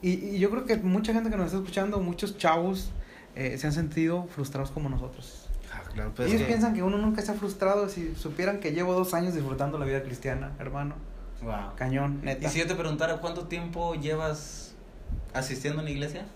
Y, 0.03 0.13
y 0.13 0.39
yo 0.39 0.51
creo 0.51 0.65
que 0.65 0.77
mucha 0.77 1.13
gente 1.13 1.29
que 1.31 1.37
nos 1.37 1.47
está 1.47 1.59
escuchando, 1.59 1.99
muchos 2.01 2.39
chavos, 2.39 2.91
eh, 3.35 3.59
se 3.59 3.67
han 3.67 3.73
sentido 3.73 4.27
frustrados 4.35 4.71
como 4.71 4.89
nosotros. 4.89 5.49
Ah, 5.73 5.83
claro, 5.93 6.13
pues 6.17 6.29
Ellos 6.29 6.43
que- 6.43 6.47
piensan 6.49 6.75
que 6.75 6.83
uno 6.83 6.97
nunca 6.99 7.21
está 7.21 7.35
frustrado 7.35 7.89
si 7.89 8.15
supieran 8.15 8.61
que 8.61 8.73
llevo 8.73 8.95
dos 8.95 9.13
años 9.15 9.35
disfrutando 9.35 9.79
la 9.79 9.85
vida 9.87 10.03
cristiana, 10.03 10.53
hermano. 10.59 10.95
Wow. 11.43 11.75
Cañón, 11.77 12.21
neta. 12.23 12.47
Y 12.47 12.51
si 12.51 12.59
yo 12.61 12.67
te 12.67 12.75
preguntara 12.75 13.19
cuánto 13.19 13.47
tiempo 13.47 13.95
llevas 13.95 14.75
asistiendo 15.35 15.81
a 15.81 15.83
una 15.83 15.91
iglesia, 15.91 16.27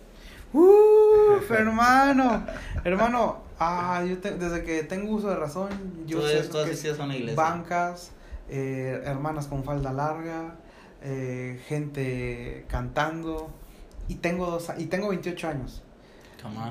Uf, 0.52 1.50
hermano. 1.50 2.46
hermano, 2.84 3.38
ah, 3.58 4.04
yo 4.08 4.18
te- 4.18 4.36
desde 4.36 4.62
que 4.62 4.82
tengo 4.84 5.12
uso 5.14 5.28
de 5.28 5.36
razón, 5.36 5.68
yo 6.06 6.20
tú, 6.20 6.26
sé 6.28 6.42
tú 6.44 6.58
asistías 6.58 6.98
a 7.00 7.04
una 7.04 7.16
iglesia. 7.16 7.42
bancas, 7.42 8.12
eh, 8.48 9.00
hermanas 9.04 9.46
con 9.46 9.64
falda 9.64 9.92
larga, 9.92 10.56
eh, 11.02 11.60
gente 11.68 12.64
cantando. 12.68 13.50
Y 14.08 14.16
tengo, 14.16 14.46
dos, 14.50 14.70
a- 14.70 14.78
y 14.78 14.86
tengo 14.86 15.08
28 15.08 15.48
años. 15.48 15.82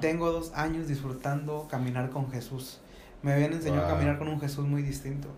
Tengo 0.02 0.32
dos 0.32 0.52
años 0.54 0.88
disfrutando 0.88 1.68
caminar 1.70 2.12
con 2.12 2.30
Jesús. 2.32 2.80
Me 3.24 3.34
habían 3.34 3.54
enseñado 3.54 3.86
a 3.86 3.90
caminar 3.90 4.20
con 4.20 4.28
un 4.28 4.40
Jesús 4.40 4.66
muy 4.68 4.84
distinto. 4.84 5.30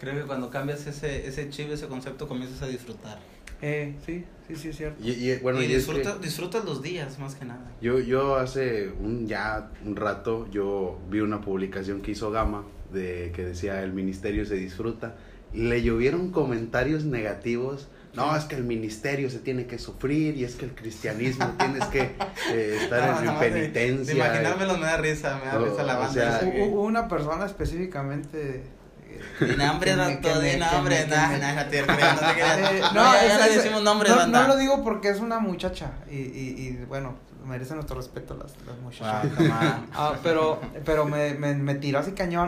Creo 0.00 0.14
que 0.20 0.26
cuando 0.26 0.50
cambias 0.50 0.86
ese, 0.88 1.26
ese 1.28 1.48
chip, 1.50 1.70
ese 1.70 1.86
concepto, 1.86 2.26
comienzas 2.26 2.62
a 2.62 2.66
disfrutar. 2.66 3.18
Eh, 3.62 3.94
sí, 4.04 4.24
sí, 4.48 4.56
sí, 4.56 4.68
es 4.70 4.76
cierto. 4.76 5.00
Y, 5.02 5.10
y, 5.12 5.36
bueno, 5.38 5.62
y 5.62 5.66
y 5.66 5.72
es 5.74 5.86
que- 5.86 5.92
disfruta, 5.94 6.18
disfrutas 6.18 6.64
los 6.64 6.82
días, 6.82 7.18
más 7.20 7.36
que 7.36 7.44
nada. 7.44 7.70
Yo, 7.80 8.00
yo 8.00 8.34
hace 8.36 8.88
un 9.00 9.28
ya 9.28 9.70
un 9.84 9.94
rato 9.94 10.48
yo 10.50 10.98
vi 11.08 11.20
una 11.20 11.40
publicación 11.40 12.02
que 12.02 12.10
hizo 12.10 12.32
Gama 12.32 12.64
de 12.92 13.30
que 13.34 13.44
decía 13.44 13.82
el 13.84 13.92
ministerio 13.92 14.44
se 14.44 14.56
disfruta 14.56 15.14
le 15.54 15.82
llovieron 15.82 16.30
comentarios 16.30 17.04
negativos. 17.04 17.88
No, 18.14 18.36
es 18.36 18.44
que 18.44 18.54
el 18.54 18.62
ministerio 18.62 19.28
se 19.28 19.40
tiene 19.40 19.66
que 19.66 19.76
sufrir 19.78 20.36
y 20.36 20.44
es 20.44 20.54
que 20.54 20.66
el 20.66 20.74
cristianismo 20.74 21.46
tienes 21.58 21.84
que 21.86 22.12
eh, 22.52 22.78
estar 22.82 23.24
No, 23.24 23.32
en 23.32 23.40
de- 23.40 23.50
penitencia. 23.50 24.14
De 24.14 24.20
imaginármelo 24.20 24.78
me 24.78 24.86
da 24.86 24.96
risa, 24.98 25.40
me 25.42 25.46
da 25.50 25.58
O- 25.58 25.64
risa 25.64 25.82
la 25.82 25.96
o 25.96 26.00
banda. 26.00 26.12
sea, 26.14 26.36
esa 26.38 26.46
Hu- 26.46 26.52
que- 26.52 26.62
Hubo 26.62 26.82
una 26.82 27.08
persona 27.08 27.44
específicamente. 27.46 28.62
eh, 29.08 29.20
Sin 29.38 29.60
hambre, 29.60 29.90
que 29.92 29.96
me- 29.96 30.12
doctor, 30.12 30.42
sin 30.44 30.62
hambre. 30.62 31.06
me- 31.08 31.16
nah, 31.16 31.54
no 31.64 31.70
te 31.70 31.80
no 31.80 31.86
te 31.86 31.92
creas. 31.94 32.20
Eh, 32.72 32.80
No, 32.94 33.04
no, 33.04 33.12
ya, 33.14 33.38
no 33.38 33.52
decimos 33.52 33.82
nombre, 33.82 34.10
no, 34.10 34.26
no 34.28 34.48
lo 34.48 34.56
digo 34.56 34.82
porque 34.84 35.08
es 35.08 35.18
una 35.20 35.38
muchacha 35.40 35.92
y, 36.10 36.14
y, 36.16 36.56
y 36.80 36.84
bueno, 36.88 37.14
merece 37.46 37.74
nuestro 37.74 37.96
respeto 37.96 38.34
las, 38.36 38.54
las 38.66 38.78
muchachas. 38.78 39.26
Ah. 39.50 39.82
Ah, 39.92 40.14
pero 40.22 40.60
pero 40.84 41.04
me, 41.04 41.34
me, 41.34 41.54
me 41.54 41.74
tiró 41.74 41.98
así 41.98 42.12
cañón 42.12 42.46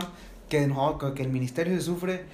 que 0.49 0.65
no, 0.65 0.97
que, 0.97 1.13
que 1.13 1.23
el 1.23 1.29
ministerio 1.29 1.75
se 1.77 1.83
sufre. 1.83 2.25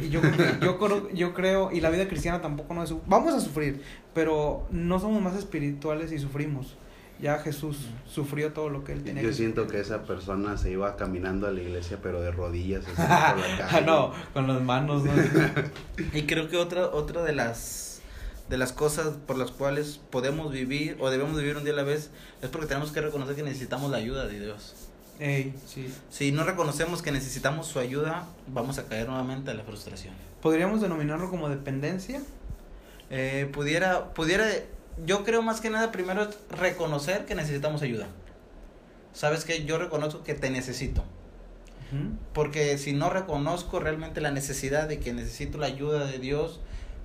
Y 0.00 0.08
yo, 0.08 0.20
yo, 0.62 0.78
creo, 0.78 1.10
yo 1.12 1.34
creo, 1.34 1.70
y 1.72 1.80
la 1.80 1.90
vida 1.90 2.08
cristiana 2.08 2.40
tampoco 2.40 2.72
no 2.74 2.82
es... 2.82 2.88
su- 2.88 3.00
Vamos 3.06 3.34
a 3.34 3.40
sufrir, 3.40 3.82
pero 4.14 4.66
no 4.70 4.98
somos 4.98 5.20
más 5.22 5.34
espirituales 5.36 6.10
y 6.12 6.18
sufrimos. 6.18 6.76
Ya 7.20 7.38
Jesús 7.38 7.76
sufrió 8.06 8.54
todo 8.54 8.70
lo 8.70 8.82
que 8.82 8.92
él 8.92 9.04
tenía 9.04 9.22
Yo 9.22 9.28
que 9.28 9.34
siento 9.34 9.62
sufrir. 9.64 9.80
que 9.82 9.86
esa 9.86 10.04
persona 10.04 10.56
se 10.56 10.70
iba 10.70 10.96
caminando 10.96 11.46
a 11.46 11.50
la 11.50 11.60
iglesia 11.60 11.98
pero 12.02 12.22
de 12.22 12.30
rodillas 12.30 12.84
así 12.86 12.94
por 12.96 13.04
la 13.08 13.26
Ah, 13.28 13.68
calle. 13.70 13.86
no, 13.86 14.12
con 14.32 14.46
las 14.48 14.62
manos, 14.62 15.04
¿no? 15.04 15.12
Y 16.14 16.22
creo 16.22 16.48
que 16.48 16.56
otra, 16.56 16.86
otra 16.86 17.22
de 17.22 17.34
las 17.34 18.00
de 18.48 18.56
las 18.58 18.72
cosas 18.72 19.08
por 19.26 19.36
las 19.38 19.50
cuales 19.52 20.00
podemos 20.10 20.50
vivir 20.50 20.96
o 20.98 21.08
debemos 21.10 21.36
vivir 21.38 21.56
un 21.56 21.62
día 21.64 21.72
a 21.74 21.76
la 21.76 21.82
vez 21.84 22.10
es 22.42 22.48
porque 22.48 22.66
tenemos 22.66 22.90
que 22.90 23.00
reconocer 23.02 23.36
que 23.36 23.42
necesitamos 23.44 23.90
la 23.92 23.98
ayuda 23.98 24.26
de 24.26 24.40
Dios. 24.40 24.74
Ey, 25.20 25.54
sí. 25.66 25.92
Si 26.08 26.32
no 26.32 26.44
reconocemos 26.44 27.02
que 27.02 27.12
necesitamos 27.12 27.66
su 27.66 27.78
ayuda, 27.78 28.26
vamos 28.46 28.78
a 28.78 28.86
caer 28.86 29.06
nuevamente 29.06 29.50
a 29.50 29.54
la 29.54 29.62
frustración. 29.64 30.14
¿Podríamos 30.40 30.80
denominarlo 30.80 31.28
como 31.28 31.50
dependencia? 31.50 32.22
Eh, 33.10 33.46
pudiera, 33.52 34.14
pudiera, 34.14 34.46
yo 35.04 35.22
creo 35.22 35.42
más 35.42 35.60
que 35.60 35.68
nada 35.68 35.92
primero 35.92 36.22
es 36.22 36.38
reconocer 36.50 37.26
que 37.26 37.34
necesitamos 37.34 37.82
ayuda. 37.82 38.08
Sabes 39.12 39.44
que 39.44 39.66
yo 39.66 39.76
reconozco 39.78 40.24
que 40.24 40.34
te 40.34 40.48
necesito. 40.50 41.04
Porque 42.32 42.78
si 42.78 42.92
no 42.92 43.10
reconozco 43.10 43.80
realmente 43.80 44.20
la 44.20 44.30
necesidad 44.30 44.88
de 44.88 45.00
que 45.00 45.12
necesito 45.12 45.58
la 45.58 45.66
ayuda 45.66 46.06
de 46.06 46.18
Dios, 46.20 46.60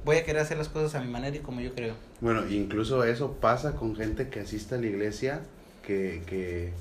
voy 0.05 0.17
a 0.17 0.23
querer 0.23 0.43
hacer 0.43 0.57
las 0.57 0.69
cosas 0.69 0.93
a 0.93 1.03
mi 1.03 1.11
manera 1.11 1.35
y 1.35 1.39
como 1.39 1.59
yo 1.59 1.73
creo. 1.73 1.95
Bueno, 2.21 2.47
incluso 2.47 3.03
eso 3.03 3.33
pasa 3.33 3.75
con 3.75 3.95
gente 3.95 4.29
que 4.29 4.41
asiste 4.41 4.75
a 4.75 4.77
la 4.77 4.85
iglesia 4.85 5.41
que, 5.81 6.21
que 6.27 6.71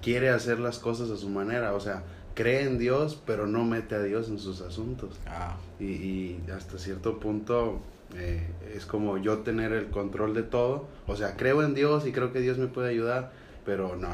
quiere 0.00 0.30
hacer 0.30 0.58
las 0.58 0.78
cosas 0.78 1.10
a 1.10 1.16
su 1.16 1.28
manera, 1.28 1.74
o 1.74 1.80
sea, 1.80 2.02
cree 2.34 2.62
en 2.62 2.78
Dios, 2.78 3.20
pero 3.26 3.46
no 3.46 3.64
mete 3.64 3.94
a 3.94 4.02
Dios 4.02 4.28
en 4.28 4.38
sus 4.38 4.60
asuntos. 4.60 5.18
Ah, 5.26 5.56
Y, 5.78 5.84
y 5.84 6.44
hasta 6.54 6.78
cierto 6.78 7.18
punto 7.20 7.80
eh, 8.16 8.46
es 8.74 8.86
como 8.86 9.18
yo 9.18 9.38
tener 9.38 9.72
el 9.72 9.88
control 9.88 10.34
de 10.34 10.42
todo, 10.42 10.86
o 11.06 11.16
sea, 11.16 11.36
creo 11.36 11.62
en 11.62 11.74
Dios 11.74 12.06
y 12.06 12.12
creo 12.12 12.32
que 12.32 12.40
Dios 12.40 12.58
me 12.58 12.66
puede 12.66 12.90
ayudar, 12.90 13.32
pero 13.64 13.96
no, 13.96 14.08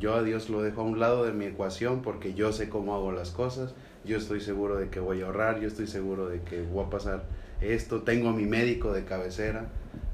yo 0.00 0.14
a 0.14 0.22
Dios 0.22 0.48
lo 0.48 0.62
dejo 0.62 0.82
a 0.82 0.84
un 0.84 1.00
lado 1.00 1.24
de 1.24 1.32
mi 1.32 1.46
ecuación 1.46 2.02
porque 2.02 2.34
yo 2.34 2.52
sé 2.52 2.68
cómo 2.68 2.94
hago 2.94 3.12
las 3.12 3.30
cosas, 3.30 3.74
yo 4.04 4.16
estoy 4.16 4.40
seguro 4.40 4.76
de 4.76 4.88
que 4.88 5.00
voy 5.00 5.22
a 5.22 5.26
ahorrar, 5.26 5.60
yo 5.60 5.68
estoy 5.68 5.86
seguro 5.86 6.28
de 6.28 6.40
que 6.42 6.62
voy 6.62 6.84
a 6.84 6.90
pasar 6.90 7.24
esto, 7.60 8.02
tengo 8.02 8.30
a 8.30 8.32
mi 8.32 8.46
médico 8.46 8.92
de 8.92 9.04
cabecera 9.04 9.66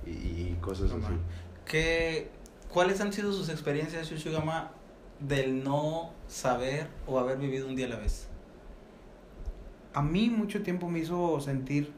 y, 0.06 0.10
y 0.10 0.58
cosas 0.60 0.90
así. 0.90 1.14
¿Qué, 1.64 2.30
¿Cuáles 2.72 3.00
han 3.00 3.12
sido 3.12 3.32
sus 3.32 3.48
experiencias, 3.48 4.08
Shushugama, 4.10 4.72
del 5.20 5.64
no 5.64 6.10
saber 6.26 6.88
o 7.06 7.18
haber 7.18 7.38
vivido 7.38 7.66
un 7.66 7.76
día 7.76 7.86
a 7.86 7.90
la 7.90 7.96
vez? 7.96 8.28
A 9.94 10.02
mí 10.02 10.30
mucho 10.30 10.62
tiempo 10.62 10.88
me 10.88 11.00
hizo 11.00 11.40
sentir 11.40 11.92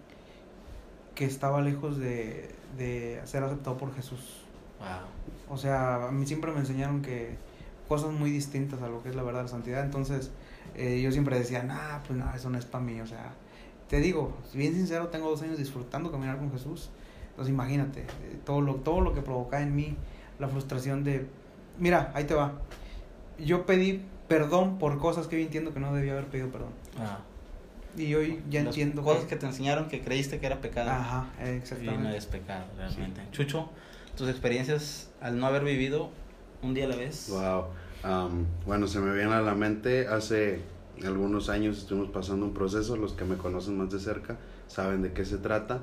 que 1.14 1.24
estaba 1.24 1.60
lejos 1.60 1.98
de, 1.98 2.54
de 2.78 3.20
ser 3.24 3.42
aceptado 3.42 3.76
por 3.76 3.94
Jesús. 3.94 4.42
Wow. 4.78 5.54
O 5.54 5.58
sea, 5.58 6.06
a 6.06 6.10
mí 6.10 6.26
siempre 6.26 6.52
me 6.52 6.60
enseñaron 6.60 7.02
que 7.02 7.36
cosas 7.88 8.12
muy 8.12 8.30
distintas 8.30 8.80
a 8.82 8.88
lo 8.88 9.02
que 9.02 9.08
es 9.08 9.16
la 9.16 9.22
verdad, 9.22 9.42
la 9.42 9.48
santidad. 9.48 9.84
Entonces, 9.84 10.30
eh, 10.76 11.00
yo 11.02 11.10
siempre 11.10 11.36
decía, 11.38 11.62
nah, 11.64 11.98
pues 12.06 12.18
no, 12.18 12.32
eso 12.34 12.48
no 12.48 12.56
es 12.56 12.64
para 12.64 12.84
mí. 12.84 13.00
O 13.00 13.06
sea, 13.06 13.32
te 13.88 14.00
digo, 14.00 14.32
bien 14.54 14.74
sincero, 14.74 15.08
tengo 15.08 15.28
dos 15.28 15.42
años 15.42 15.58
disfrutando 15.58 16.10
caminar 16.10 16.38
con 16.38 16.52
Jesús. 16.52 16.90
Entonces, 17.30 17.52
imagínate, 17.52 18.02
eh, 18.02 18.38
todo 18.44 18.60
lo, 18.60 18.76
todo 18.76 19.00
lo 19.00 19.12
que 19.12 19.22
provocaba 19.22 19.62
en 19.62 19.74
mí 19.74 19.96
la 20.38 20.48
frustración 20.48 21.02
de, 21.02 21.26
mira, 21.78 22.12
ahí 22.14 22.24
te 22.24 22.34
va. 22.34 22.52
Yo 23.44 23.66
pedí 23.66 24.02
perdón 24.28 24.78
por 24.78 24.98
cosas 24.98 25.26
que 25.26 25.36
hoy 25.36 25.42
entiendo 25.42 25.72
que 25.74 25.80
no 25.80 25.94
debía 25.94 26.12
haber 26.12 26.26
pedido 26.26 26.48
perdón. 26.50 26.70
Ah. 26.98 27.18
Y 27.96 28.14
hoy 28.14 28.40
ya 28.48 28.60
Las 28.60 28.68
entiendo 28.68 29.02
cosas 29.02 29.24
que 29.24 29.34
te 29.36 29.46
enseñaron 29.46 29.88
que 29.88 30.00
creíste 30.00 30.38
que 30.38 30.46
era 30.46 30.60
pecado. 30.60 30.90
Ajá, 30.90 31.26
Y 31.40 31.42
no 31.42 31.48
exactamente. 31.50 32.16
es 32.16 32.26
pecado, 32.26 32.64
realmente. 32.76 33.20
Chucho, 33.32 33.68
tus 34.16 34.28
experiencias 34.28 35.10
al 35.20 35.38
no 35.38 35.46
haber 35.46 35.64
vivido 35.64 36.10
un 36.62 36.74
día 36.74 36.84
a 36.84 36.88
la 36.88 36.96
vez. 36.96 37.28
Wow. 37.30 37.64
Am, 38.02 38.46
bueno, 38.64 38.86
se 38.86 39.00
me 39.00 39.12
viene 39.14 39.32
a 39.34 39.40
la 39.42 39.54
mente, 39.54 40.06
hace 40.06 40.60
algunos 41.04 41.48
años 41.48 41.78
estuvimos 41.78 42.10
pasando 42.10 42.46
un 42.46 42.54
proceso, 42.54 42.96
los 42.96 43.12
que 43.12 43.24
me 43.24 43.36
conocen 43.36 43.76
más 43.76 43.90
de 43.90 43.98
cerca 43.98 44.38
saben 44.68 45.02
de 45.02 45.12
qué 45.12 45.24
se 45.24 45.38
trata, 45.38 45.82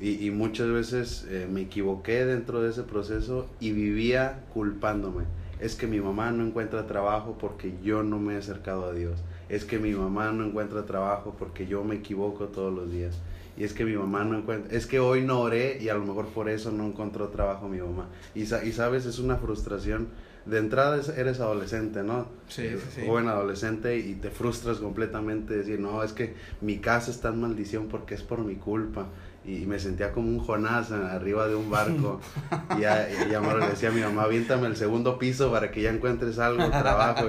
y, 0.00 0.26
y 0.26 0.30
muchas 0.30 0.68
veces 0.70 1.26
eh, 1.28 1.46
me 1.50 1.60
equivoqué 1.62 2.24
dentro 2.24 2.62
de 2.62 2.70
ese 2.70 2.82
proceso 2.82 3.46
y 3.60 3.72
vivía 3.72 4.40
culpándome. 4.54 5.24
Es 5.62 5.74
que 5.76 5.86
mi 5.86 6.00
mamá 6.00 6.30
no 6.32 6.44
encuentra 6.44 6.86
trabajo 6.86 7.36
porque 7.40 7.72
yo 7.82 8.02
no 8.02 8.18
me 8.18 8.34
he 8.34 8.38
acercado 8.38 8.86
a 8.86 8.92
Dios. 8.92 9.20
Es 9.48 9.64
que 9.64 9.78
mi 9.78 9.92
mamá 9.92 10.32
no 10.32 10.44
encuentra 10.44 10.84
trabajo 10.84 11.36
porque 11.38 11.66
yo 11.66 11.84
me 11.84 11.96
equivoco 11.96 12.46
todos 12.46 12.72
los 12.74 12.90
días. 12.90 13.18
Y 13.56 13.64
es 13.64 13.74
que 13.74 13.84
mi 13.84 13.92
mamá 13.94 14.24
no 14.24 14.38
encuentra, 14.38 14.74
es 14.76 14.86
que 14.86 14.98
hoy 14.98 15.20
no 15.22 15.40
oré 15.40 15.78
y 15.80 15.88
a 15.90 15.94
lo 15.94 16.04
mejor 16.04 16.26
por 16.28 16.48
eso 16.48 16.72
no 16.72 16.86
encontró 16.86 17.28
trabajo 17.28 17.68
mi 17.68 17.78
mamá. 17.78 18.08
Y, 18.34 18.46
sa- 18.46 18.64
y 18.64 18.72
sabes, 18.72 19.04
es 19.06 19.18
una 19.18 19.36
frustración. 19.36 20.08
De 20.46 20.58
entrada 20.58 20.96
es- 20.98 21.10
eres 21.10 21.38
adolescente, 21.38 22.02
¿no? 22.02 22.26
Sí, 22.48 22.66
sí, 22.70 22.78
sí. 22.96 23.02
Joven 23.06 23.28
adolescente 23.28 23.98
y 23.98 24.14
te 24.14 24.30
frustras 24.30 24.78
completamente. 24.78 25.54
Decir, 25.54 25.78
no, 25.80 26.02
es 26.02 26.12
que 26.14 26.34
mi 26.62 26.78
casa 26.78 27.10
está 27.10 27.28
en 27.28 27.40
maldición 27.42 27.86
porque 27.88 28.14
es 28.14 28.22
por 28.22 28.40
mi 28.40 28.56
culpa. 28.56 29.06
Y 29.44 29.66
me 29.66 29.78
sentía 29.78 30.12
como 30.12 30.28
un 30.28 30.38
Jonás 30.38 30.92
arriba 30.92 31.48
de 31.48 31.56
un 31.56 31.70
barco. 31.70 32.20
y 32.78 32.82
ya, 32.82 33.08
y 33.10 33.30
ya 33.30 33.40
le 33.40 33.66
decía 33.66 33.88
a 33.88 33.92
mi 33.92 34.00
mamá, 34.00 34.22
aviéntame 34.22 34.68
el 34.68 34.76
segundo 34.76 35.18
piso 35.18 35.50
para 35.50 35.70
que 35.70 35.82
ya 35.82 35.90
encuentres 35.90 36.38
algo, 36.38 36.68
trabajo. 36.70 37.26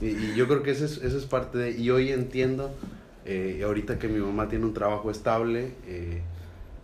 Y, 0.00 0.06
y 0.06 0.34
yo 0.36 0.46
creo 0.46 0.62
que 0.62 0.72
eso 0.72 0.84
es, 0.84 0.98
eso 0.98 1.16
es 1.16 1.24
parte 1.24 1.58
de... 1.58 1.70
Y 1.72 1.90
hoy 1.90 2.10
entiendo, 2.12 2.74
eh, 3.24 3.62
ahorita 3.64 3.98
que 3.98 4.08
mi 4.08 4.18
mamá 4.18 4.48
tiene 4.48 4.64
un 4.64 4.74
trabajo 4.74 5.10
estable, 5.10 5.74
eh, 5.86 6.22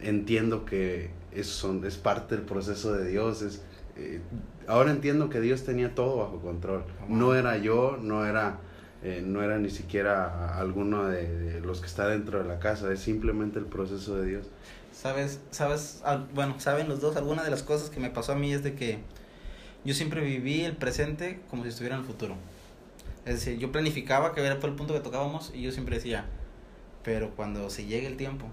entiendo 0.01 0.65
que 0.65 1.11
es, 1.33 1.47
son, 1.47 1.85
es 1.85 1.97
parte 1.97 2.37
del 2.37 2.45
proceso 2.45 2.93
de 2.93 3.09
Dios. 3.09 3.43
Es, 3.43 3.63
eh, 3.97 4.21
ahora 4.67 4.91
entiendo 4.91 5.29
que 5.29 5.41
Dios 5.41 5.65
tenía 5.65 5.95
todo 5.95 6.19
bajo 6.19 6.41
control. 6.41 6.85
No 7.09 7.35
era 7.35 7.57
yo, 7.59 7.99
no 8.01 8.27
era, 8.27 8.59
eh, 9.07 9.23
no 9.25 9.41
era 9.41 9.57
ni 9.59 9.71
siquiera 9.71 10.59
alguno 10.59 11.05
de, 11.05 11.61
los 11.61 11.81
que 11.81 11.87
está 11.87 12.09
dentro 12.09 12.43
de 12.43 12.49
la 12.49 12.59
casa, 12.59 12.93
es 12.93 12.99
simplemente 12.99 13.61
el 13.61 13.67
proceso 13.67 14.17
de 14.17 14.27
Dios. 14.27 14.47
¿Sabes? 14.93 15.39
¿Sabes? 15.53 16.03
Bueno, 16.35 16.59
saben 16.59 16.89
los 16.89 17.01
dos, 17.01 17.15
alguna 17.17 17.45
de 17.45 17.51
las 17.51 17.63
cosas 17.63 17.89
que 17.89 18.01
me 18.01 18.11
pasó 18.11 18.33
a 18.33 18.35
mí 18.35 18.53
es 18.53 18.65
de 18.65 18.75
que 18.75 18.99
yo 19.85 19.95
siempre 19.95 20.23
viví 20.23 20.65
el 20.65 20.77
presente 20.77 21.39
como 21.49 21.63
si 21.63 21.69
estuviera 21.69 21.95
en 21.95 22.01
el 22.01 22.07
futuro. 22.09 22.35
Es 23.25 23.35
decir, 23.35 23.61
yo 23.61 23.71
planificaba 23.71 24.35
que 24.35 24.41
era 24.41 24.55
el 24.55 24.75
punto 24.75 24.93
que 24.93 24.99
tocábamos 24.99 25.53
y 25.55 25.63
yo 25.63 25.71
siempre 25.71 25.95
decía, 25.95 26.25
pero 27.05 27.31
cuando 27.37 27.71
se 27.71 27.85
llegue 27.85 28.09
el 28.09 28.17
tiempo. 28.17 28.47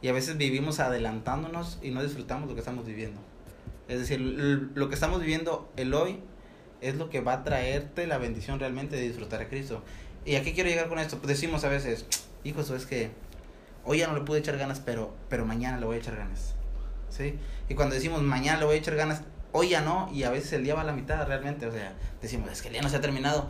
Y 0.00 0.08
a 0.08 0.14
veces 0.14 0.38
vivimos 0.38 0.80
adelantándonos 0.80 1.78
y 1.82 1.90
no 1.90 2.02
disfrutamos 2.02 2.48
lo 2.48 2.54
que 2.54 2.60
estamos 2.60 2.86
viviendo. 2.86 3.20
Es 3.88 3.98
decir, 3.98 4.20
lo 4.20 4.88
que 4.88 4.94
estamos 4.94 5.20
viviendo 5.20 5.70
el 5.76 5.92
hoy 5.92 6.20
es 6.80 6.96
lo 6.96 7.10
que 7.10 7.20
va 7.20 7.34
a 7.34 7.44
traerte 7.44 8.06
la 8.06 8.18
bendición 8.18 8.58
realmente 8.58 8.96
de 8.96 9.02
disfrutar 9.02 9.40
a 9.40 9.48
Cristo. 9.48 9.82
¿Y 10.24 10.36
a 10.36 10.42
qué 10.42 10.54
quiero 10.54 10.70
llegar 10.70 10.88
con 10.88 10.98
esto? 10.98 11.18
Pues 11.18 11.28
decimos 11.28 11.64
a 11.64 11.68
veces, 11.68 12.06
hijo, 12.44 12.60
eso 12.60 12.76
es 12.76 12.86
que 12.86 13.10
hoy 13.84 13.98
ya 13.98 14.06
no 14.06 14.14
le 14.14 14.22
pude 14.22 14.38
echar 14.38 14.56
ganas, 14.56 14.80
pero, 14.80 15.14
pero 15.28 15.44
mañana 15.44 15.78
le 15.78 15.86
voy 15.86 15.96
a 15.96 15.98
echar 15.98 16.16
ganas. 16.16 16.54
¿Sí? 17.10 17.38
Y 17.68 17.74
cuando 17.74 17.94
decimos 17.94 18.22
mañana 18.22 18.58
le 18.58 18.64
voy 18.64 18.76
a 18.76 18.78
echar 18.78 18.96
ganas, 18.96 19.22
hoy 19.52 19.68
ya 19.68 19.82
no, 19.82 20.10
y 20.12 20.24
a 20.24 20.30
veces 20.30 20.52
el 20.54 20.64
día 20.64 20.74
va 20.74 20.80
a 20.80 20.84
la 20.84 20.92
mitad 20.92 21.26
realmente. 21.26 21.66
O 21.66 21.72
sea, 21.72 21.94
decimos, 22.20 22.50
es 22.50 22.62
que 22.62 22.68
el 22.68 22.74
día 22.74 22.82
no 22.82 22.88
se 22.88 22.96
ha 22.96 23.00
terminado, 23.00 23.48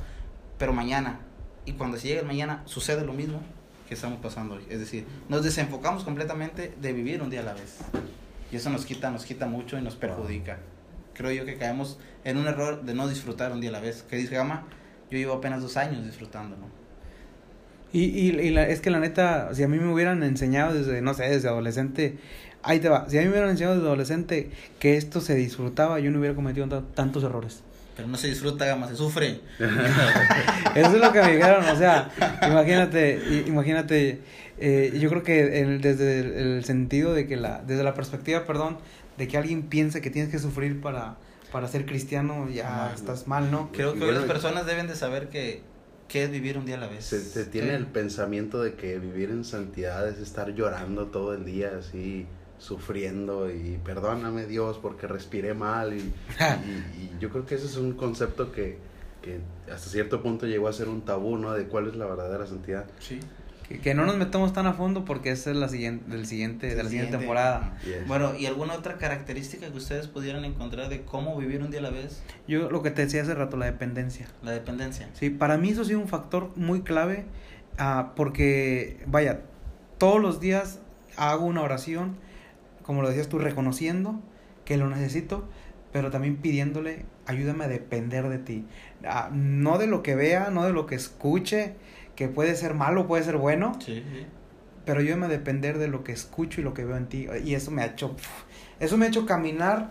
pero 0.59 0.73
mañana. 0.73 1.21
Y 1.65 1.73
cuando 1.73 1.97
se 1.97 2.09
llega 2.09 2.21
el 2.21 2.27
mañana, 2.27 2.63
sucede 2.67 3.05
lo 3.07 3.13
mismo 3.13 3.41
que 3.89 3.95
estamos 3.95 4.19
pasando 4.21 4.57
hoy. 4.57 4.65
Es 4.69 4.81
decir, 4.81 5.07
nos 5.29 5.43
desenfocamos 5.45 6.05
completamente 6.05 6.75
de 6.81 6.93
vivir 6.93 7.23
un 7.23 7.31
día 7.31 7.41
a 7.41 7.45
la 7.45 7.55
vez. 7.55 7.79
Y 8.51 8.57
eso 8.57 8.71
nos 8.71 8.85
quita, 8.85 9.11
nos 9.11 9.25
quita 9.25 9.47
mucho 9.47 9.79
y 9.79 9.83
nos 9.83 9.97
perjudica. 9.97 10.59
Creo 11.15 11.31
yo 11.33 11.45
que 11.45 11.57
caemos 11.57 11.99
en 12.25 12.37
un 12.37 12.47
error 12.47 12.83
de 12.85 12.95
no 12.95 13.09
disfrutar 13.09 13.53
un 13.53 13.61
día 13.61 13.71
a 13.71 13.73
la 13.75 13.81
vez. 13.81 14.05
Que 14.09 14.17
dice 14.17 14.35
Gama, 14.35 14.65
yo 15.11 15.19
llevo 15.19 15.35
apenas 15.35 15.63
dos 15.63 15.77
años 15.77 16.05
disfrutando, 16.05 16.57
¿no? 16.57 16.67
Y, 17.93 18.05
y, 18.07 18.31
y 18.41 18.51
la- 18.51 18.67
es 18.67 18.81
que 18.81 18.91
la 18.91 18.99
neta, 18.99 19.55
si 19.55 19.63
a 19.63 19.69
mí 19.69 19.79
me 19.79 19.93
hubieran 19.93 20.23
enseñado 20.25 20.75
desde, 20.75 21.01
no 21.01 21.15
sé, 21.15 21.25
desde 21.25 21.49
adolescente, 21.49 22.17
ahí 22.63 22.81
te 22.81 22.89
va, 22.89 23.09
si 23.09 23.19
a 23.19 23.21
mí 23.21 23.27
me 23.27 23.33
hubieran 23.33 23.51
enseñado 23.51 23.77
desde 23.77 23.87
adolescente 23.87 24.51
que 24.81 24.97
esto 24.97 25.21
se 25.21 25.37
disfrutaba, 25.37 26.01
yo 26.01 26.11
no 26.11 26.19
hubiera 26.19 26.35
cometido 26.35 26.69
ta- 26.69 26.83
tantos 26.95 27.23
errores. 27.23 27.63
Pero 27.97 28.09
no 28.09 28.17
se 28.17 28.27
disfruta, 28.27 28.65
Gama, 28.67 28.89
se 28.89 28.97
sufre. 28.97 29.39
Eso 30.75 30.91
es 30.97 31.01
lo 31.01 31.13
que 31.13 31.23
me 31.23 31.37
dijeron, 31.37 31.65
o 31.65 31.77
sea, 31.77 32.11
imagínate, 32.49 33.45
imagínate, 33.47 34.19
eh, 34.59 34.99
yo 35.01 35.09
creo 35.11 35.23
que 35.23 35.61
el- 35.61 35.81
desde 35.81 36.19
el, 36.21 36.33
el 36.57 36.65
sentido 36.65 37.15
de 37.15 37.29
que 37.29 37.37
la, 37.37 37.63
desde 37.65 37.85
la 37.85 37.95
perspectiva, 37.95 38.45
perdón, 38.45 38.79
de 39.19 39.29
que 39.29 39.37
alguien 39.39 39.63
piense 39.65 40.01
que 40.01 40.11
tienes 40.11 40.31
que 40.31 40.39
sufrir 40.39 40.81
para, 40.81 41.17
para 41.53 41.69
ser 41.69 41.87
cristiano, 41.87 42.49
ya 42.49 42.93
estás 42.95 43.27
mal, 43.29 43.51
¿no? 43.51 43.71
Creo 43.73 43.93
que 43.93 44.01
hoy 44.01 44.05
Bueno, 44.07 44.21
las 44.21 44.29
personas 44.29 44.67
deben 44.67 44.87
de 44.87 44.97
saber 44.97 45.29
que, 45.29 45.63
que 46.09 46.25
es 46.25 46.31
vivir 46.31 46.59
un 46.59 46.67
día 46.67 46.77
a 46.77 46.81
la 46.81 46.89
vez. 46.89 47.05
Se, 47.05 47.21
se 47.21 47.45
tiene 47.45 47.75
el 47.75 47.87
pensamiento 47.87 48.63
de 48.63 48.75
que 48.75 48.99
vivir 48.99 49.31
en 49.31 49.45
santidad 49.45 50.09
es 50.09 50.19
estar 50.19 50.53
llorando 50.55 51.07
todo 51.07 51.33
el 51.35 51.45
día, 51.45 51.73
así, 51.79 52.27
sufriendo 52.59 53.51
y 53.53 53.79
perdóname 53.85 54.47
Dios 54.47 54.79
porque 54.81 55.07
respiré 55.07 55.55
mal. 55.55 55.93
Y, 55.95 56.01
y- 56.99 57.01
y 57.01 57.17
yo 57.21 57.31
creo 57.31 57.47
que 57.47 57.55
ese 57.55 57.67
es 57.67 57.77
un 57.77 57.93
concepto 57.93 58.51
que, 58.53 58.79
que 59.23 59.39
hasta 59.73 59.89
cierto 59.91 60.23
punto 60.23 60.47
llegó 60.47 60.69
a 60.69 60.73
ser 60.73 60.89
un 60.89 61.03
tabú, 61.03 61.37
¿no? 61.39 61.53
De 61.53 61.65
cuál 61.67 61.89
es 61.89 61.95
la 61.97 62.07
verdadera 62.07 62.47
santidad. 62.47 62.85
Sí. 62.99 63.21
Que, 63.69 63.79
que 63.81 63.95
no 63.95 64.05
nos 64.05 64.17
metamos 64.17 64.53
tan 64.53 64.67
a 64.67 64.75
fondo 64.75 65.05
porque 65.05 65.31
esa 65.31 65.51
es 65.51 65.57
la 65.57 65.69
siguiente, 65.69 66.11
del 66.11 66.27
siguiente, 66.27 66.75
de 66.75 66.83
la 66.83 66.89
siguiente 66.89 67.17
temporada. 67.17 67.79
Yes. 67.85 68.07
Bueno, 68.07 68.35
¿y 68.37 68.47
alguna 68.47 68.75
otra 68.75 68.99
característica 68.99 69.71
que 69.71 69.77
ustedes 69.77 70.07
pudieran 70.07 70.45
encontrar 70.45 70.89
de 70.89 71.03
cómo 71.03 71.37
vivir 71.39 71.63
un 71.63 71.71
día 71.71 71.81
a 71.81 71.85
la 71.85 71.91
vez? 71.91 72.23
Yo 72.47 72.71
lo 72.71 72.83
que 72.83 72.91
te 72.91 73.03
decía 73.03 73.23
hace 73.23 73.35
rato, 73.35 73.57
la 73.57 73.67
dependencia. 73.67 74.27
La 74.43 74.51
dependencia. 74.51 75.09
Sí, 75.15 75.31
para 75.31 75.57
mí 75.57 75.71
eso 75.71 75.83
ha 75.83 75.85
sido 75.87 76.01
un 76.01 76.09
factor 76.09 76.51
muy 76.57 76.83
clave 76.83 77.25
ah, 77.79 78.13
porque, 78.17 79.03
vaya, 79.07 79.41
todos 79.99 80.21
los 80.21 80.41
días 80.41 80.81
hago 81.17 81.47
una 81.47 81.63
oración, 81.63 82.17
como 82.83 83.03
lo 83.03 83.09
decías 83.09 83.29
tú, 83.29 83.39
reconociendo 83.39 84.21
que 84.65 84.77
lo 84.77 84.89
necesito, 84.89 85.49
pero 85.93 86.11
también 86.11 86.37
pidiéndole, 86.37 87.05
ayúdame 87.27 87.65
a 87.65 87.69
depender 87.69 88.29
de 88.29 88.39
ti. 88.39 88.67
Ah, 89.07 89.31
no 89.33 89.79
de 89.79 89.87
lo 89.87 90.03
que 90.03 90.15
vea, 90.15 90.51
no 90.51 90.65
de 90.65 90.73
lo 90.73 90.87
que 90.87 90.95
escuche, 90.95 91.75
que 92.17 92.29
puede 92.29 92.55
ser 92.57 92.75
malo, 92.75 93.07
puede 93.07 93.23
ser 93.25 93.37
bueno, 93.37 93.73
Sí, 93.85 94.03
sí. 94.13 94.27
pero 94.85 95.01
ayúdame 95.01 95.27
a 95.27 95.29
depender 95.29 95.79
de 95.79 95.89
lo 95.89 96.05
que 96.05 96.13
escucho 96.13 96.61
y 96.61 96.65
lo 96.65 96.75
que 96.75 96.85
veo 96.85 96.97
en 96.97 97.07
ti. 97.07 97.27
Y 97.45 97.55
eso 97.55 97.71
me 97.71 97.83
ha 97.83 97.87
hecho, 97.87 98.15
eso 98.81 98.97
me 98.97 99.07
ha 99.07 99.09
hecho 99.09 99.27
caminar 99.27 99.91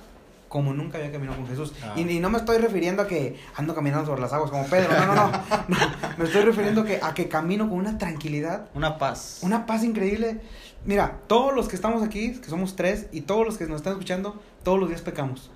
como 0.49 0.71
nunca 0.73 0.99
había 0.99 1.11
caminado 1.11 1.37
con 1.37 1.47
Jesús. 1.47 1.73
Ah. 1.83 1.93
Y, 1.95 2.01
y 2.07 2.19
no 2.19 2.29
me 2.29 2.37
estoy 2.37 2.59
refiriendo 2.59 3.01
a 3.01 3.07
que 3.07 3.39
ando 3.55 3.73
caminando 3.73 4.05
sobre 4.05 4.21
las 4.21 4.31
aguas 4.33 4.51
como 4.51 4.65
Pedro, 4.67 4.91
no, 4.93 5.05
no, 5.07 5.15
no. 5.15 5.31
No, 5.67 5.77
me 6.17 6.25
estoy 6.25 6.43
refiriendo 6.43 6.81
a 6.81 6.85
que, 6.85 6.99
a 7.01 7.13
que 7.15 7.27
camino 7.27 7.67
con 7.67 7.79
una 7.79 7.97
tranquilidad, 7.97 8.67
Una 8.75 8.99
paz. 8.99 9.39
una 9.41 9.65
paz 9.65 9.83
increíble. 9.83 10.41
Mira, 10.85 11.17
todos 11.27 11.55
los 11.55 11.67
que 11.69 11.75
estamos 11.75 12.03
aquí, 12.03 12.33
que 12.33 12.49
somos 12.49 12.75
tres, 12.75 13.07
y 13.11 13.21
todos 13.21 13.45
los 13.47 13.57
que 13.57 13.65
nos 13.65 13.77
están 13.77 13.93
escuchando, 13.93 14.39
todos 14.63 14.79
los 14.79 14.89
días 14.89 15.01
pecamos. 15.01 15.49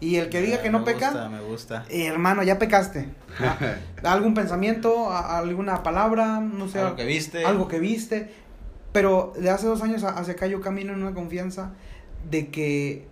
Y 0.00 0.16
el 0.16 0.28
que 0.28 0.42
diga 0.42 0.60
que 0.62 0.70
no 0.70 0.80
me 0.80 0.84
peca, 0.84 1.10
Gusta, 1.10 1.28
me 1.30 1.40
gusta. 1.40 1.84
eh, 1.88 2.06
hermano, 2.06 2.42
ya 2.42 2.58
pecaste. 2.58 3.08
Ah, 3.38 4.12
algún 4.12 4.34
pensamiento, 4.34 5.10
alguna 5.10 5.82
palabra, 5.82 6.40
no 6.40 6.68
sé, 6.68 6.80
Algo 6.80 6.96
que 6.96 7.04
viste. 7.04 7.44
algo 7.44 7.66
que 7.68 7.78
viste. 7.78 8.30
Pero 8.92 9.32
de 9.38 9.50
hace 9.50 9.66
dos 9.66 9.82
años 9.82 10.04
hacia 10.04 10.32
acá 10.34 10.46
yo 10.46 10.60
camino 10.60 10.92
en 10.92 11.02
una 11.02 11.12
confianza 11.14 11.72
de 12.30 12.48
que 12.48 13.06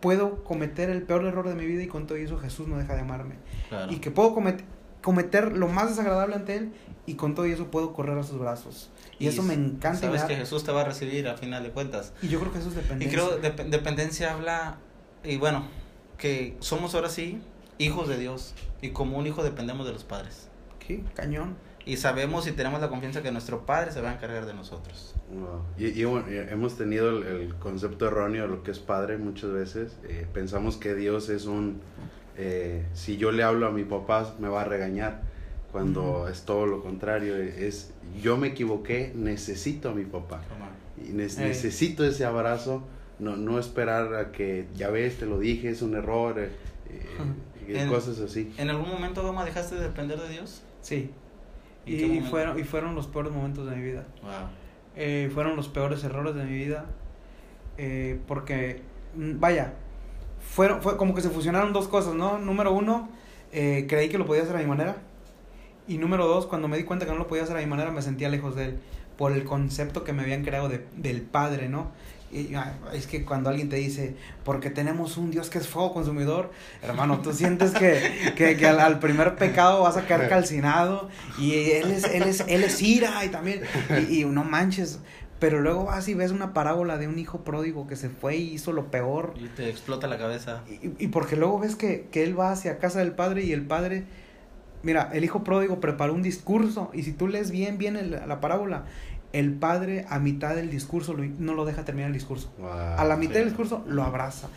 puedo 0.00 0.44
cometer 0.44 0.88
el 0.90 1.02
peor 1.02 1.24
error 1.24 1.48
de 1.48 1.54
mi 1.54 1.66
vida 1.66 1.82
y 1.82 1.86
con 1.88 2.06
todo 2.06 2.16
eso 2.18 2.38
Jesús 2.38 2.68
no 2.68 2.78
deja 2.78 2.94
de 2.94 3.00
amarme. 3.02 3.34
Claro. 3.68 3.92
Y 3.92 3.96
que 3.96 4.10
puedo 4.10 4.34
comet- 4.34 4.64
cometer 5.02 5.52
lo 5.52 5.68
más 5.68 5.88
desagradable 5.90 6.36
ante 6.36 6.56
Él 6.56 6.72
y 7.06 7.14
con 7.14 7.34
todo 7.34 7.44
eso 7.46 7.70
puedo 7.70 7.92
correr 7.92 8.16
a 8.18 8.22
sus 8.22 8.38
brazos. 8.38 8.90
Y, 9.18 9.26
eso 9.28 9.42
me 9.42 9.54
encanta. 9.54 9.98
y 9.98 10.00
Sabes 10.02 10.24
que 10.24 10.36
Jesús 10.36 10.64
te 10.64 10.72
va 10.72 10.82
a 10.82 10.84
recibir 10.84 11.28
a 11.28 11.36
final 11.36 11.62
de 11.62 11.70
cuentas. 11.70 12.12
y 12.22 12.28
yo 12.28 12.38
creo 12.40 12.52
que 12.52 12.58
eso 12.58 12.68
es 12.68 12.74
Y 12.74 12.78
dependencia. 12.78 13.18
creo 13.18 13.42
dep- 13.42 13.68
dependencia 13.70 14.32
habla, 14.32 14.76
y 15.24 15.36
bueno, 15.38 15.64
que 16.18 16.56
somos 16.60 16.94
ahora 16.94 17.08
sí 17.08 17.40
hijos 17.78 18.08
de 18.08 18.18
Dios. 18.18 18.54
Y 18.82 18.90
como 18.90 19.18
un 19.18 19.26
hijo 19.26 19.42
dependemos 19.42 19.86
de 19.86 19.92
los 19.92 20.04
padres. 20.04 20.48
Sí, 20.86 21.02
cañón. 21.14 21.56
Y 21.84 21.96
sabemos 21.98 22.46
y 22.48 22.52
tenemos 22.52 22.80
la 22.80 22.88
confianza 22.88 23.22
que 23.22 23.30
nuestro 23.30 23.64
padre 23.64 23.92
se 23.92 24.00
va 24.00 24.10
a 24.10 24.14
encargar 24.14 24.44
de 24.46 24.54
nosotros. 24.54 25.14
Wow. 25.32 25.62
Y, 25.78 25.86
y 26.00 26.04
bueno, 26.04 26.26
y 26.32 26.36
hemos 26.36 26.76
tenido 26.76 27.10
el, 27.10 27.22
el 27.24 27.54
concepto 27.56 28.06
erróneo 28.08 28.42
de 28.42 28.48
lo 28.48 28.62
que 28.62 28.72
es 28.72 28.78
padre 28.80 29.18
muchas 29.18 29.52
veces. 29.52 29.96
Eh, 30.08 30.26
pensamos 30.32 30.76
que 30.76 30.94
Dios 30.94 31.28
es 31.28 31.46
un... 31.46 31.80
eh, 32.36 32.84
si 32.92 33.16
yo 33.18 33.30
le 33.30 33.42
hablo 33.44 33.66
a 33.66 33.70
mi 33.70 33.84
papá 33.84 34.34
me 34.40 34.48
va 34.48 34.62
a 34.62 34.64
regañar, 34.64 35.22
cuando 35.70 36.28
es 36.28 36.42
todo 36.42 36.66
lo 36.66 36.82
contrario. 36.82 37.36
Es 37.36 37.92
yo 38.20 38.36
me 38.36 38.48
equivoqué, 38.48 39.12
necesito 39.14 39.90
a 39.90 39.92
mi 39.92 40.04
papá. 40.04 40.40
Y 40.98 41.10
ne- 41.12 41.24
Ey. 41.26 41.36
necesito 41.38 42.04
ese 42.04 42.24
abrazo, 42.24 42.82
no, 43.18 43.36
no 43.36 43.58
esperar 43.58 44.14
a 44.14 44.32
que, 44.32 44.66
ya 44.74 44.90
ves, 44.90 45.18
te 45.18 45.26
lo 45.26 45.38
dije, 45.38 45.70
es 45.70 45.82
un 45.82 45.94
error, 45.94 46.38
eh, 46.38 46.50
eh, 46.88 47.68
y 47.72 47.76
En- 47.76 47.88
cosas 47.88 48.18
así. 48.20 48.52
¿En 48.58 48.70
algún 48.70 48.88
momento, 48.88 49.22
Goma, 49.22 49.44
dejaste 49.44 49.74
de 49.76 49.82
depender 49.82 50.20
de 50.20 50.28
Dios? 50.28 50.62
Sí. 50.82 51.10
¿En 51.86 51.96
qué 51.98 52.06
Y 52.06 52.20
fueron, 52.20 52.58
y 52.58 52.64
fueron 52.64 52.94
los 52.94 53.06
peores 53.06 53.32
momentos 53.32 53.68
de 53.68 53.76
mi 53.76 53.82
vida. 53.82 54.06
Wow. 54.22 54.32
Eh, 54.96 55.30
fueron 55.34 55.56
los 55.56 55.68
peores 55.68 56.02
errores 56.04 56.34
de 56.34 56.44
mi 56.44 56.52
vida. 56.56 56.86
eh, 57.78 58.18
porque, 58.26 58.80
mm, 59.14 59.38
vaya, 59.38 59.74
fueron, 60.40 60.80
fue 60.80 60.96
como 60.96 61.14
que 61.14 61.20
se 61.20 61.28
fusionaron 61.28 61.72
dos 61.74 61.88
cosas, 61.88 62.14
¿no? 62.14 62.38
Número 62.38 62.72
uno, 62.72 63.10
eh, 63.52 63.84
creí 63.88 64.08
que 64.08 64.16
lo 64.16 64.24
podía 64.24 64.42
hacer 64.44 64.56
a 64.56 64.60
mi 64.60 64.66
manera. 64.66 64.96
Y 65.86 65.98
número 65.98 66.26
dos, 66.26 66.46
cuando 66.46 66.68
me 66.68 66.76
di 66.78 66.84
cuenta 66.84 67.04
que 67.04 67.12
no 67.12 67.18
lo 67.18 67.26
podía 67.26 67.42
hacer 67.44 67.56
a 67.56 67.60
mi 67.60 67.66
manera, 67.66 67.90
me 67.90 68.00
sentía 68.02 68.28
lejos 68.30 68.56
de 68.56 68.64
él. 68.66 68.78
Por 69.18 69.32
el 69.32 69.44
concepto 69.44 70.04
que 70.04 70.12
me 70.14 70.22
habían 70.22 70.42
creado 70.42 70.68
de, 70.70 70.86
del 70.96 71.20
padre, 71.22 71.68
¿no? 71.68 71.90
Y 72.32 72.54
ah, 72.56 72.74
es 72.92 73.06
que 73.06 73.24
cuando 73.24 73.50
alguien 73.50 73.68
te 73.68 73.76
dice, 73.76 74.16
porque 74.44 74.68
tenemos 74.70 75.16
un 75.16 75.30
Dios 75.30 75.48
que 75.48 75.58
es 75.58 75.68
fuego 75.68 75.94
consumidor, 75.94 76.50
hermano, 76.82 77.20
tú 77.22 77.32
sientes 77.32 77.70
que, 77.70 78.32
que, 78.36 78.56
que 78.56 78.66
al, 78.66 78.80
al 78.80 78.98
primer 78.98 79.36
pecado 79.36 79.82
vas 79.82 79.96
a 79.96 80.06
quedar 80.06 80.28
calcinado 80.28 81.08
y 81.38 81.52
él 81.70 81.90
es, 81.92 82.04
él 82.04 82.24
es, 82.24 82.40
él 82.48 82.64
es 82.64 82.82
ira 82.82 83.24
y 83.24 83.28
también, 83.28 83.62
y, 84.10 84.22
y 84.22 84.24
no 84.24 84.42
manches, 84.42 84.98
pero 85.38 85.60
luego 85.60 85.84
vas 85.84 86.08
y 86.08 86.14
ves 86.14 86.32
una 86.32 86.52
parábola 86.52 86.98
de 86.98 87.06
un 87.08 87.18
hijo 87.18 87.42
pródigo 87.42 87.86
que 87.86 87.94
se 87.94 88.08
fue 88.08 88.36
y 88.36 88.54
hizo 88.54 88.72
lo 88.72 88.90
peor, 88.90 89.34
Y 89.36 89.46
te 89.48 89.68
explota 89.70 90.06
la 90.08 90.18
cabeza. 90.18 90.62
y, 90.68 91.04
y 91.04 91.08
porque 91.08 91.36
luego 91.36 91.60
ves 91.60 91.76
que, 91.76 92.08
que 92.10 92.24
él 92.24 92.38
va 92.38 92.50
hacia 92.50 92.78
casa 92.78 92.98
del 92.98 93.12
padre 93.12 93.44
y 93.44 93.52
el 93.52 93.62
padre, 93.62 94.04
mira, 94.82 95.10
el 95.12 95.24
hijo 95.24 95.44
pródigo 95.44 95.80
preparó 95.80 96.12
un 96.14 96.22
discurso 96.22 96.90
y 96.92 97.02
si 97.02 97.12
tú 97.12 97.28
lees 97.28 97.50
bien, 97.50 97.78
bien 97.78 97.96
el- 97.96 98.10
la 98.26 98.40
parábola, 98.40 98.84
el 99.32 99.52
padre 99.54 100.06
a 100.08 100.18
mitad 100.18 100.54
del 100.54 100.70
discurso 100.70 101.12
lo- 101.14 101.24
no 101.38 101.54
lo 101.54 101.64
deja 101.64 101.84
terminar 101.84 102.08
el 102.08 102.14
discurso. 102.14 102.52
Wow, 102.58 102.68
A 102.70 103.04
la 103.04 103.16
mitad 103.16 103.34
sí. 103.34 103.38
del 103.40 103.48
discurso 103.48 103.84
lo 103.86 104.02
abraza. 104.02 104.48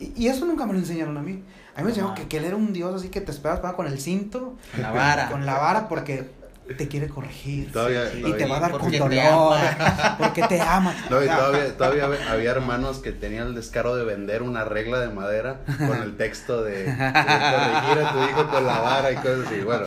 Y, 0.00 0.12
y 0.24 0.28
eso 0.28 0.44
nunca 0.46 0.66
me 0.66 0.72
lo 0.74 0.78
enseñaron 0.78 1.16
a 1.16 1.22
mí. 1.22 1.42
A 1.74 1.78
mí 1.80 1.84
me 1.84 1.88
enseñaron 1.90 2.14
que, 2.14 2.26
que 2.28 2.36
él 2.38 2.44
era 2.44 2.56
un 2.56 2.72
dios 2.72 2.94
así 2.94 3.08
que 3.08 3.20
te 3.20 3.30
esperas 3.30 3.60
para 3.60 3.74
con 3.74 3.86
el 3.86 3.98
cinto, 4.00 4.56
Con 4.72 4.82
la 4.82 4.90
vara. 4.92 5.30
con 5.30 5.46
la 5.46 5.58
vara 5.58 5.88
porque 5.88 6.30
te 6.76 6.86
quiere 6.88 7.08
corregir. 7.08 7.72
Todavía- 7.72 8.12
y 8.14 8.20
todavía- 8.22 8.36
te 8.36 8.46
va 8.50 8.56
a 8.56 8.60
dar 8.60 8.70
con 8.72 8.80
Porque 8.80 8.98
te 8.98 9.02
dolor. 9.04 9.58
ama. 9.58 10.16
Porque 10.18 10.42
te 10.42 10.60
ama. 10.60 10.94
No, 11.10 11.22
y 11.22 11.26
todavía, 11.26 11.76
todavía 11.78 12.04
había- 12.04 12.30
había 12.32 12.50
hermanos 12.50 12.98
que 12.98 13.12
tenían 13.12 13.48
el 13.48 13.54
descaro 13.54 13.96
de 13.96 14.04
vender 14.04 14.42
una 14.42 14.64
regla 14.64 15.00
de 15.00 15.08
madera 15.08 15.60
con 15.78 16.02
el 16.02 16.16
texto 16.16 16.62
de, 16.62 16.84
de 16.84 16.84
corregir 16.84 18.04
a 18.04 18.12
tu 18.12 18.22
hijo 18.30 18.48
con 18.50 18.66
la 18.66 18.78
vara 18.80 19.10
y 19.12 19.16
cosas 19.16 19.46
así. 19.46 19.60
Bueno, 19.60 19.86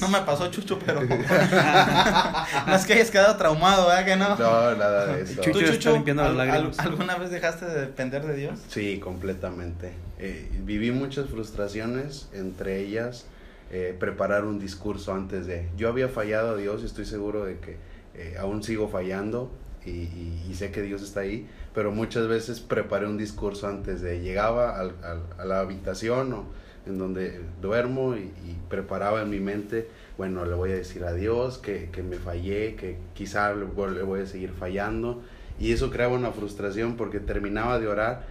No 0.00 0.08
me 0.08 0.20
pasó, 0.22 0.50
Chucho, 0.50 0.78
pero. 0.84 1.00
no 2.66 2.74
es 2.74 2.84
que 2.86 2.94
hayas 2.94 3.10
quedado 3.10 3.36
traumado, 3.36 3.86
¿verdad 3.88 4.04
que 4.04 4.16
no? 4.16 4.28
no, 4.36 4.74
nada 4.76 5.06
de 5.06 5.22
eso. 5.22 5.40
Chucho 5.42 5.58
¿Tú, 5.58 5.64
está 5.64 5.90
limpiando 5.92 6.22
las 6.22 6.30
al- 6.32 6.36
lágrimas. 6.38 6.78
al- 6.78 6.86
¿Alguna 6.88 7.16
vez 7.16 7.30
dejaste 7.30 7.66
de 7.66 7.80
depender 7.82 8.22
de 8.26 8.34
Dios? 8.36 8.60
Sí, 8.68 8.98
completamente. 8.98 9.92
Eh, 10.18 10.48
viví 10.60 10.90
muchas 10.90 11.28
frustraciones, 11.28 12.28
entre 12.32 12.78
ellas 12.80 13.26
eh, 13.70 13.94
preparar 13.98 14.44
un 14.44 14.58
discurso 14.58 15.12
antes 15.14 15.46
de... 15.46 15.68
Yo 15.76 15.88
había 15.88 16.08
fallado 16.08 16.50
a 16.54 16.56
Dios 16.56 16.82
y 16.82 16.86
estoy 16.86 17.04
seguro 17.06 17.44
de 17.44 17.58
que 17.58 17.76
eh, 18.14 18.36
aún 18.38 18.62
sigo 18.62 18.88
fallando 18.88 19.50
y, 19.84 19.90
y- 19.90 20.54
sé 20.54 20.70
que 20.70 20.82
Dios 20.82 21.02
está 21.02 21.20
ahí, 21.20 21.46
pero 21.74 21.90
muchas 21.90 22.26
veces 22.28 22.60
preparé 22.60 23.06
un 23.06 23.18
discurso 23.18 23.66
antes 23.68 24.00
de... 24.00 24.20
Llegaba 24.20 24.78
al- 24.78 24.94
al- 25.02 25.22
a 25.38 25.44
la 25.44 25.60
habitación 25.60 26.32
o 26.32 26.44
en 26.86 26.98
donde 26.98 27.40
duermo 27.62 28.14
y, 28.16 28.30
preparaba 28.68 29.22
en 29.22 29.30
mi 29.30 29.40
mente, 29.40 29.88
bueno, 30.18 30.44
le 30.44 30.54
voy 30.54 30.72
a 30.72 30.74
decir 30.74 31.04
a 31.04 31.12
Dios 31.12 31.58
que, 31.58 31.88
que 31.92 32.02
me 32.02 32.16
fallé, 32.16 32.74
que 32.76 32.96
quizá 33.14 33.54
le 33.54 33.64
voy 33.64 34.20
a 34.20 34.26
seguir 34.26 34.50
fallando. 34.52 35.22
Y 35.58 35.72
eso 35.72 35.90
creaba 35.90 36.14
una 36.14 36.32
frustración 36.32 36.96
porque 36.96 37.20
terminaba 37.20 37.78
de 37.78 37.86
orar. 37.88 38.26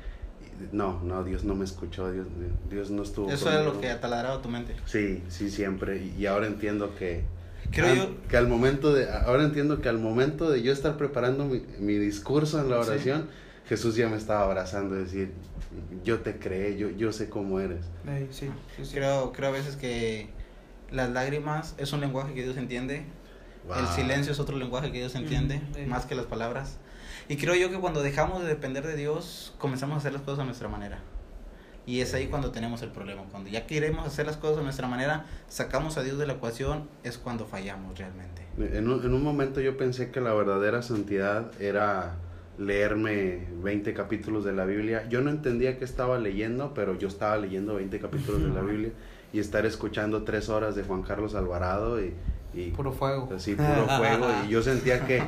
No, 0.72 1.02
no, 1.04 1.24
Dios 1.24 1.44
no 1.44 1.56
me 1.56 1.66
escuchó, 1.66 2.12
Dios, 2.12 2.28
Dios 2.70 2.90
no 2.92 3.04
estuvo 3.04 3.30
Eso 3.32 3.50
era 3.50 3.64
lo 3.64 3.74
conmigo". 3.74 3.82
que 3.94 4.00
taladraba 4.00 4.42
tu 4.42 4.50
mente. 4.50 4.76
Sí, 4.86 5.22
sí, 5.30 5.50
siempre. 5.50 5.98
Y, 6.04 6.16
y 6.22 6.26
ahora 6.26 6.48
entiendo 6.48 6.96
que... 6.96 7.24
Creo 7.72 7.88
ah, 7.88 7.96
yo. 7.96 8.28
Que 8.28 8.38
al 8.38 8.48
momento 8.48 8.94
de... 8.94 9.10
Ahora 9.10 9.44
entiendo 9.44 9.82
que 9.82 9.90
al 9.90 10.00
momento 10.00 10.50
de 10.52 10.62
yo 10.62 10.72
estar 10.74 10.98
preparando 10.98 11.46
mi, 11.46 11.62
mi 11.80 11.98
discurso 11.98 12.60
en 12.60 12.70
la 12.70 12.84
Sí. 12.84 12.90
oración, 12.90 13.28
Jesús 13.68 13.96
ya 13.96 14.10
me 14.10 14.18
estaba 14.18 14.44
abrazando, 14.44 14.96
decir, 14.96 15.32
yo 16.04 16.20
te 16.20 16.38
creé, 16.38 16.78
yo, 16.78 16.90
yo 16.92 17.12
sé 17.12 17.30
cómo 17.30 17.60
eres. 17.60 17.86
Sí, 18.32 18.48
sí, 18.78 18.84
sí. 18.84 18.94
Creo, 18.96 19.32
creo 19.32 19.50
a 19.50 19.54
veces 19.54 19.76
que 19.78 20.28
las 20.92 21.10
lágrimas 21.10 21.74
es 21.78 21.94
un 21.94 22.02
lenguaje 22.02 22.34
que 22.34 22.44
Dios 22.44 22.58
entiende. 22.58 23.06
El 23.80 23.88
silencio 23.88 24.34
es 24.34 24.40
otro 24.40 24.58
lenguaje 24.58 24.92
que 24.92 24.98
Dios 25.00 25.16
entiende, 25.16 25.62
Mm, 25.86 25.90
más 25.90 26.06
que 26.06 26.16
las 26.16 26.26
palabras. 26.26 26.78
Y 27.34 27.36
creo 27.36 27.56
yo 27.56 27.72
que 27.72 27.80
cuando 27.80 28.04
dejamos 28.04 28.44
de 28.44 28.48
depender 28.48 28.86
de 28.86 28.96
Dios, 28.96 29.56
comenzamos 29.58 29.96
a 29.96 29.98
hacer 29.98 30.14
las 30.14 30.22
cosas 30.22 30.42
a 30.42 30.46
nuestra 30.46 30.68
manera. 30.68 31.00
Y 31.88 32.02
es 32.02 32.14
ahí 32.14 32.28
cuando 32.28 32.52
tenemos 32.52 32.84
el 32.84 32.92
problema. 32.92 33.24
Cuando 33.32 33.50
ya 33.50 33.66
queremos 33.66 34.06
hacer 34.06 34.28
las 34.28 34.38
cosas 34.38 34.60
a 34.60 34.62
nuestra 34.62 34.88
manera, 34.88 35.26
sacamos 35.48 35.98
a 35.98 36.04
Dios 36.04 36.20
de 36.20 36.28
la 36.28 36.34
ecuación, 36.34 36.88
es 37.04 37.18
cuando 37.18 37.48
fallamos 37.48 37.98
realmente. 37.98 38.44
En 38.60 38.88
un, 38.88 39.04
en 39.04 39.16
un 39.16 39.24
momento 39.24 39.62
yo 39.62 39.78
pensé 39.78 40.12
que 40.12 40.22
la 40.22 40.32
verdadera 40.32 40.84
santidad 40.84 41.60
era 41.60 42.18
leerme 42.60 43.48
20 43.64 43.96
capítulos 43.96 44.46
de 44.46 44.54
la 44.54 44.66
Biblia. 44.66 45.10
Yo 45.10 45.22
no 45.22 45.32
entendía 45.32 45.80
qué 45.80 45.86
estaba 45.86 46.20
leyendo, 46.20 46.76
pero 46.76 47.00
yo 47.00 47.08
estaba 47.08 47.36
leyendo 47.38 47.74
20 47.74 48.00
capítulos 48.00 48.44
de 48.44 48.50
la 48.50 48.62
Biblia 48.62 48.92
y 49.34 49.40
estar 49.40 49.66
escuchando 49.66 50.22
tres 50.22 50.50
horas 50.50 50.76
de 50.76 50.84
Juan 50.84 51.02
Carlos 51.02 51.34
Alvarado 51.34 52.00
y, 52.00 52.14
y 52.54 52.70
Puro 52.72 52.92
fuego. 52.92 53.28
así 53.36 53.56
puro 53.56 53.88
fuego. 53.98 54.28
Y 54.46 54.50
yo 54.50 54.62
sentía 54.62 55.06
que, 55.06 55.24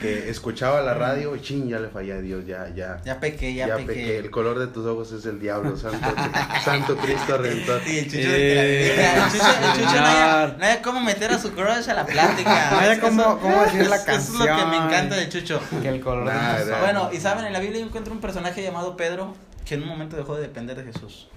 que 0.00 0.30
escuchaba 0.30 0.80
la 0.80 0.94
radio 0.94 1.36
y 1.36 1.40
ching, 1.42 1.68
ya 1.68 1.78
le 1.78 1.88
fallé 1.88 2.14
a 2.14 2.20
Dios, 2.20 2.46
ya, 2.46 2.68
ya. 2.74 3.00
Ya 3.04 3.20
pequé, 3.20 3.52
ya, 3.54 3.66
Ya 3.68 3.76
pequé. 3.76 3.86
pequé, 3.88 4.18
el 4.18 4.30
color 4.30 4.58
de 4.58 4.66
tus 4.68 4.86
ojos 4.86 5.12
es 5.12 5.26
el 5.26 5.38
diablo, 5.40 5.76
santo, 5.76 6.06
santo 6.64 6.96
Cristo 6.96 7.36
Redentor. 7.38 7.82
Sí, 7.84 7.98
el 7.98 8.04
chucho, 8.06 8.18
Eh, 8.18 8.28
de 8.30 8.94
que 8.94 9.02
la- 9.02 9.24
el 9.26 9.32
chucho, 9.32 9.44
el 9.46 9.72
chucho 9.84 10.00
no, 10.00 10.06
haya, 10.06 10.54
no 10.58 10.64
haya 10.64 10.82
cómo 10.82 11.00
meter 11.00 11.32
a 11.32 11.38
su 11.38 11.52
crush 11.52 11.88
a 11.90 11.94
la 11.94 12.06
plática. 12.06 12.70
No 12.70 12.78
haya 12.78 12.92
Eso- 12.94 13.02
cómo- 13.02 13.38
cómo 13.40 13.62
decir 13.64 13.86
la 13.88 13.96
eso 13.96 14.10
es 14.12 14.30
lo 14.30 14.44
que 14.44 14.50
me 14.50 14.56
canción. 14.58 14.84
encanta 14.86 15.16
del 15.16 15.28
chucho. 15.28 15.60
Que 15.82 15.88
el 15.88 16.00
color 16.00 16.24
de 16.28 16.32
Nah, 16.34 16.54
ojos. 16.54 16.80
Bueno, 16.80 17.10
y 17.12 17.20
saben, 17.20 17.44
en 17.44 17.52
la 17.52 17.60
Biblia 17.60 17.80
yo 17.80 17.86
encuentro 17.86 18.12
un 18.14 18.20
personaje 18.20 18.62
llamado 18.62 18.96
Pedro 18.96 19.34
que 19.66 19.74
en 19.74 19.82
un 19.82 19.88
momento 19.88 20.16
dejó 20.16 20.34
de 20.36 20.42
depender 20.42 20.76
de 20.82 20.90
Jesús. 20.92 21.28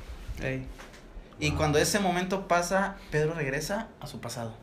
Y 1.40 1.50
Wow. 1.50 1.58
cuando 1.58 1.80
ese 1.80 2.00
momento 2.00 2.48
pasa, 2.48 2.96
Pedro 3.12 3.34
regresa 3.34 3.88
a 4.00 4.08
su 4.08 4.20
pasado. 4.22 4.54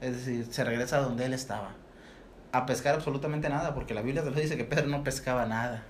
Es 0.00 0.16
decir, 0.16 0.46
se 0.50 0.64
regresa 0.64 0.98
a 0.98 1.00
donde 1.00 1.24
él 1.26 1.34
estaba. 1.34 1.74
A 2.52 2.66
pescar 2.66 2.94
absolutamente 2.94 3.48
nada, 3.48 3.74
porque 3.74 3.94
la 3.94 4.02
Biblia 4.02 4.22
te 4.22 4.30
lo 4.30 4.40
dice 4.40 4.56
que 4.56 4.64
Pedro 4.64 4.86
no 4.86 5.04
pescaba 5.04 5.46
nada. 5.46 5.84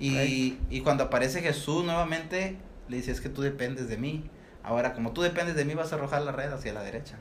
Y, 0.00 0.58
y 0.70 0.80
cuando 0.82 1.04
aparece 1.04 1.40
Jesús 1.40 1.84
nuevamente, 1.84 2.56
le 2.88 2.96
dice, 2.96 3.10
es 3.10 3.20
que 3.20 3.28
tú 3.28 3.42
dependes 3.42 3.88
de 3.88 3.96
mí. 3.96 4.30
Ahora, 4.62 4.92
como 4.92 5.12
tú 5.12 5.22
dependes 5.22 5.56
de 5.56 5.64
mí, 5.64 5.74
vas 5.74 5.92
a 5.92 5.96
arrojar 5.96 6.22
la 6.22 6.32
red 6.32 6.52
hacia 6.52 6.72
la 6.72 6.82
derecha. 6.82 7.16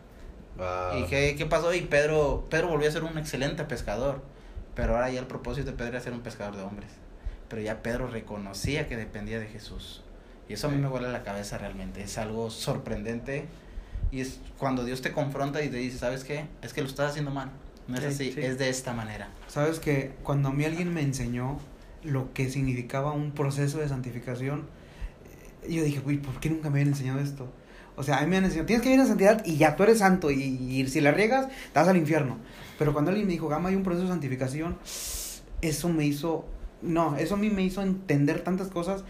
Wow. 0.58 0.99
¿Y 0.99 1.06
qué, 1.06 1.36
qué 1.38 1.45
pasó? 1.45 1.73
Y 1.73 1.82
Pedro, 1.82 2.47
Pedro 2.49 2.67
volvió 2.67 2.89
a 2.89 2.91
ser 2.91 3.03
un 3.03 3.17
excelente 3.17 3.63
pescador. 3.63 4.21
Pero 4.75 4.95
ahora 4.95 5.10
ya 5.10 5.19
el 5.19 5.25
propósito 5.27 5.71
de 5.71 5.77
Pedro 5.77 5.93
era 5.93 6.01
ser 6.01 6.13
un 6.13 6.21
pescador 6.21 6.56
de 6.56 6.63
hombres. 6.63 6.91
Pero 7.49 7.62
ya 7.62 7.82
Pedro 7.82 8.08
reconocía 8.08 8.88
que 8.88 8.95
dependía 8.95 9.39
de 9.39 9.47
Jesús. 9.47 10.03
Y 10.47 10.53
eso 10.53 10.67
a 10.67 10.69
mí 10.69 10.77
me 10.77 10.88
vuela 10.88 11.10
la 11.10 11.23
cabeza 11.23 11.58
realmente. 11.58 12.03
Es 12.03 12.17
algo 12.17 12.49
sorprendente. 12.49 13.47
Y 14.12 14.21
es 14.21 14.39
cuando 14.57 14.86
Dios 14.86 15.01
te 15.01 15.12
confronta 15.12 15.63
y 15.63 15.69
te 15.69 15.77
dice, 15.77 15.97
¿sabes 15.97 16.23
qué? 16.23 16.45
Es 16.62 16.73
que 16.73 16.81
lo 16.81 16.88
estás 16.88 17.12
haciendo 17.12 17.31
mal. 17.31 17.51
No 17.88 17.95
es 17.97 18.01
Sí, 18.03 18.07
así, 18.10 18.31
sí. 18.33 18.41
es 18.41 18.57
de 18.57 18.69
esta 18.69 18.93
manera. 18.93 19.29
Sabes 19.47 19.79
que 19.79 20.13
cuando 20.23 20.49
a 20.49 20.53
mí 20.53 20.65
alguien 20.65 20.93
me 20.93 21.01
enseñó 21.01 21.57
lo 22.03 22.33
que 22.33 22.49
significaba 22.49 23.12
un 23.12 23.31
proceso 23.31 23.79
de 23.79 23.88
santificación, 23.89 24.65
eh, 25.63 25.73
yo 25.73 25.83
dije, 25.83 26.01
uy, 26.05 26.17
¿por 26.17 26.39
qué 26.39 26.49
nunca 26.49 26.69
me 26.69 26.75
habían 26.79 26.89
enseñado 26.89 27.19
esto? 27.19 27.47
O 27.95 28.03
sea, 28.03 28.17
a 28.19 28.21
mí 28.21 28.27
me 28.27 28.38
han 28.38 28.43
enseñado, 28.45 28.67
tienes 28.67 28.83
que 28.83 28.89
vivir 28.89 29.01
en 29.01 29.07
santidad 29.07 29.43
y 29.45 29.57
ya 29.57 29.75
tú 29.75 29.83
eres 29.83 29.99
santo 29.99 30.29
y, 30.31 30.41
y 30.43 30.88
si 30.88 31.01
la 31.01 31.12
riegas, 31.12 31.47
te 31.47 31.79
vas 31.79 31.88
al 31.88 31.97
infierno. 31.97 32.38
Pero 32.77 32.93
cuando 32.93 33.10
alguien 33.10 33.25
me 33.27 33.33
dijo, 33.33 33.47
Gama, 33.47 33.69
hay 33.69 33.75
un 33.75 33.83
proceso 33.83 34.03
de 34.05 34.12
santificación, 34.12 34.77
eso 35.62 35.89
me 35.89 36.05
hizo, 36.05 36.45
no, 36.81 37.17
eso 37.17 37.33
a 37.36 37.38
mí 37.38 37.49
me 37.49 37.63
hizo 37.63 37.81
entender 37.81 38.41
tantas 38.41 38.67
cosas 38.67 39.03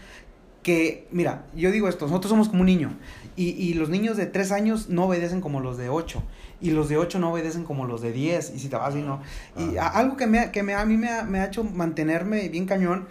que, 0.62 1.06
mira, 1.10 1.44
yo 1.54 1.70
digo 1.70 1.88
esto, 1.88 2.06
nosotros 2.06 2.30
somos 2.30 2.48
como 2.48 2.60
un 2.60 2.66
niño 2.66 2.96
y, 3.38 3.50
y 3.50 3.74
los 3.74 3.88
niños 3.88 4.16
de 4.16 4.26
3 4.26 4.50
años 4.52 4.88
no 4.88 5.04
obedecen 5.06 5.40
como 5.40 5.60
los 5.60 5.78
de 5.78 5.88
8 5.88 6.22
y 6.60 6.72
los 6.72 6.88
de 6.88 6.96
8 6.98 7.18
no 7.20 7.32
obedecen 7.32 7.62
como 7.64 7.86
los 7.86 8.00
de 8.02 8.10
10 8.12 8.52
y 8.54 8.58
si 8.58 8.68
te 8.68 8.76
vas 8.76 8.94
y 8.96 9.02
no. 9.02 9.20
Y 9.56 9.76
Ah. 9.76 9.84
a- 9.86 9.98
algo 10.00 10.16
que, 10.16 10.26
me, 10.26 10.40
ha- 10.40 10.50
que 10.52 10.62
me, 10.62 10.74
a 10.74 10.84
mí 10.84 10.96
me 10.96 11.08
ha, 11.08 11.22
me 11.22 11.38
ha 11.40 11.46
hecho 11.46 11.62
mantenerme 11.64 12.48
bien 12.48 12.66
cañón 12.66 13.06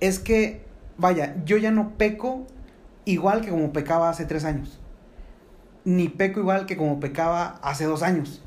es 0.00 0.18
que, 0.18 0.62
vaya, 0.98 1.36
yo 1.44 1.56
ya 1.58 1.70
no 1.70 1.90
peco 1.96 2.46
igual 3.04 3.40
que 3.40 3.50
como 3.50 3.72
pecaba 3.72 4.08
hace 4.10 4.24
3 4.24 4.44
años. 4.44 4.80
Ni 5.84 6.08
peco 6.08 6.40
igual 6.40 6.66
que 6.66 6.76
como 6.76 6.98
pecaba 6.98 7.60
hace 7.62 7.84
2 7.84 8.02
años. 8.02 8.42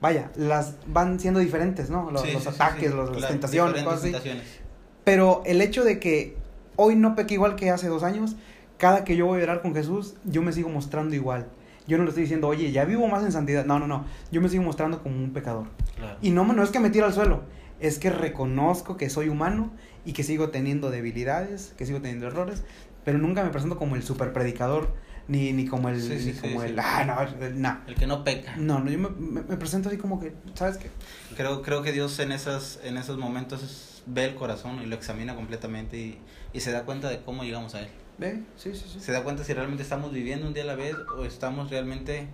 Vaya, 0.00 0.30
las 0.36 0.74
van 0.86 1.18
siendo 1.18 1.40
diferentes, 1.40 1.88
¿no? 1.88 2.10
Los, 2.10 2.20
Sí, 2.22 2.32
los 2.32 2.42
sí, 2.42 2.50
sí, 2.50 2.54
ataques, 2.56 2.90
sí. 2.90 2.96
los- 2.96 3.10
las 3.10 3.20
Las 3.22 3.30
tentaciones, 3.30 3.82
cosas 3.82 4.00
así. 4.00 4.10
tentaciones. 4.10 4.44
Pero 5.04 5.42
el 5.46 5.62
hecho 5.62 5.84
de 5.84 5.98
que 5.98 6.36
hoy 6.76 6.96
no 6.96 7.14
peque 7.14 7.34
igual 7.34 7.56
que 7.56 7.70
hace 7.70 7.88
dos 7.88 8.02
años, 8.02 8.36
cada 8.84 9.02
que 9.02 9.16
yo 9.16 9.24
voy 9.24 9.40
a 9.40 9.44
orar 9.44 9.62
con 9.62 9.74
Jesús, 9.74 10.12
yo 10.24 10.42
me 10.42 10.52
sigo 10.52 10.68
mostrando 10.68 11.14
igual. 11.14 11.46
Yo 11.86 11.96
no 11.96 12.04
le 12.04 12.10
estoy 12.10 12.24
diciendo, 12.24 12.48
oye, 12.48 12.70
ya 12.70 12.84
vivo 12.84 13.08
más 13.08 13.24
en 13.24 13.32
santidad. 13.32 13.64
No, 13.64 13.78
no, 13.78 13.86
no. 13.86 14.04
Yo 14.30 14.42
me 14.42 14.50
sigo 14.50 14.62
mostrando 14.62 15.02
como 15.02 15.16
un 15.16 15.32
pecador. 15.32 15.68
Claro. 15.96 16.18
Y 16.20 16.32
no, 16.32 16.44
no 16.44 16.62
es 16.62 16.68
que 16.68 16.80
me 16.80 16.90
tire 16.90 17.06
al 17.06 17.14
suelo, 17.14 17.44
es 17.80 17.98
que 17.98 18.10
reconozco 18.10 18.98
que 18.98 19.08
soy 19.08 19.30
humano 19.30 19.72
y 20.04 20.12
que 20.12 20.22
sigo 20.22 20.50
teniendo 20.50 20.90
debilidades, 20.90 21.72
que 21.78 21.86
sigo 21.86 22.02
teniendo 22.02 22.26
errores, 22.26 22.62
pero 23.06 23.16
nunca 23.16 23.42
me 23.42 23.48
presento 23.48 23.78
como 23.78 23.96
el 23.96 24.02
super 24.02 24.34
predicador, 24.34 24.92
ni, 25.28 25.54
ni 25.54 25.64
como 25.66 25.88
el, 25.88 26.02
Sí, 26.02 26.18
sí, 26.18 26.26
ni 26.26 26.32
sí, 26.34 26.40
como 26.42 26.62
el, 26.62 26.78
ah, 26.78 27.04
no, 27.06 27.50
no. 27.54 27.78
El 27.86 27.94
que 27.94 28.06
no 28.06 28.22
peca. 28.22 28.54
No, 28.58 28.80
no, 28.80 28.90
yo 28.90 28.98
me, 28.98 29.08
me- 29.08 29.40
me 29.48 29.56
presento 29.56 29.88
así 29.88 29.96
como 29.96 30.20
que, 30.20 30.34
¿sabes 30.52 30.76
qué? 30.76 30.90
Creo, 31.38 31.62
creo 31.62 31.80
que 31.82 31.92
Dios 31.92 32.18
en, 32.18 32.32
esas, 32.32 32.80
en 32.84 32.98
esos 32.98 33.16
momentos 33.16 34.02
ve 34.04 34.26
el 34.26 34.34
corazón 34.34 34.82
y 34.82 34.86
lo 34.86 34.94
examina 34.94 35.34
completamente 35.34 35.96
y, 35.96 36.18
y 36.52 36.60
se 36.60 36.70
da 36.70 36.82
cuenta 36.84 37.08
de 37.08 37.22
cómo 37.22 37.44
llegamos 37.44 37.74
a 37.74 37.80
Él. 37.80 37.88
¿Ve? 38.18 38.42
Sí, 38.56 38.74
sí, 38.74 38.84
sí. 38.92 39.00
Se 39.00 39.12
da 39.12 39.24
cuenta 39.24 39.44
si 39.44 39.52
realmente 39.52 39.82
estamos 39.82 40.12
viviendo 40.12 40.46
un 40.46 40.54
día 40.54 40.62
a 40.62 40.66
la 40.66 40.76
vez 40.76 40.96
o 41.16 41.24
estamos 41.24 41.70
realmente 41.70 42.28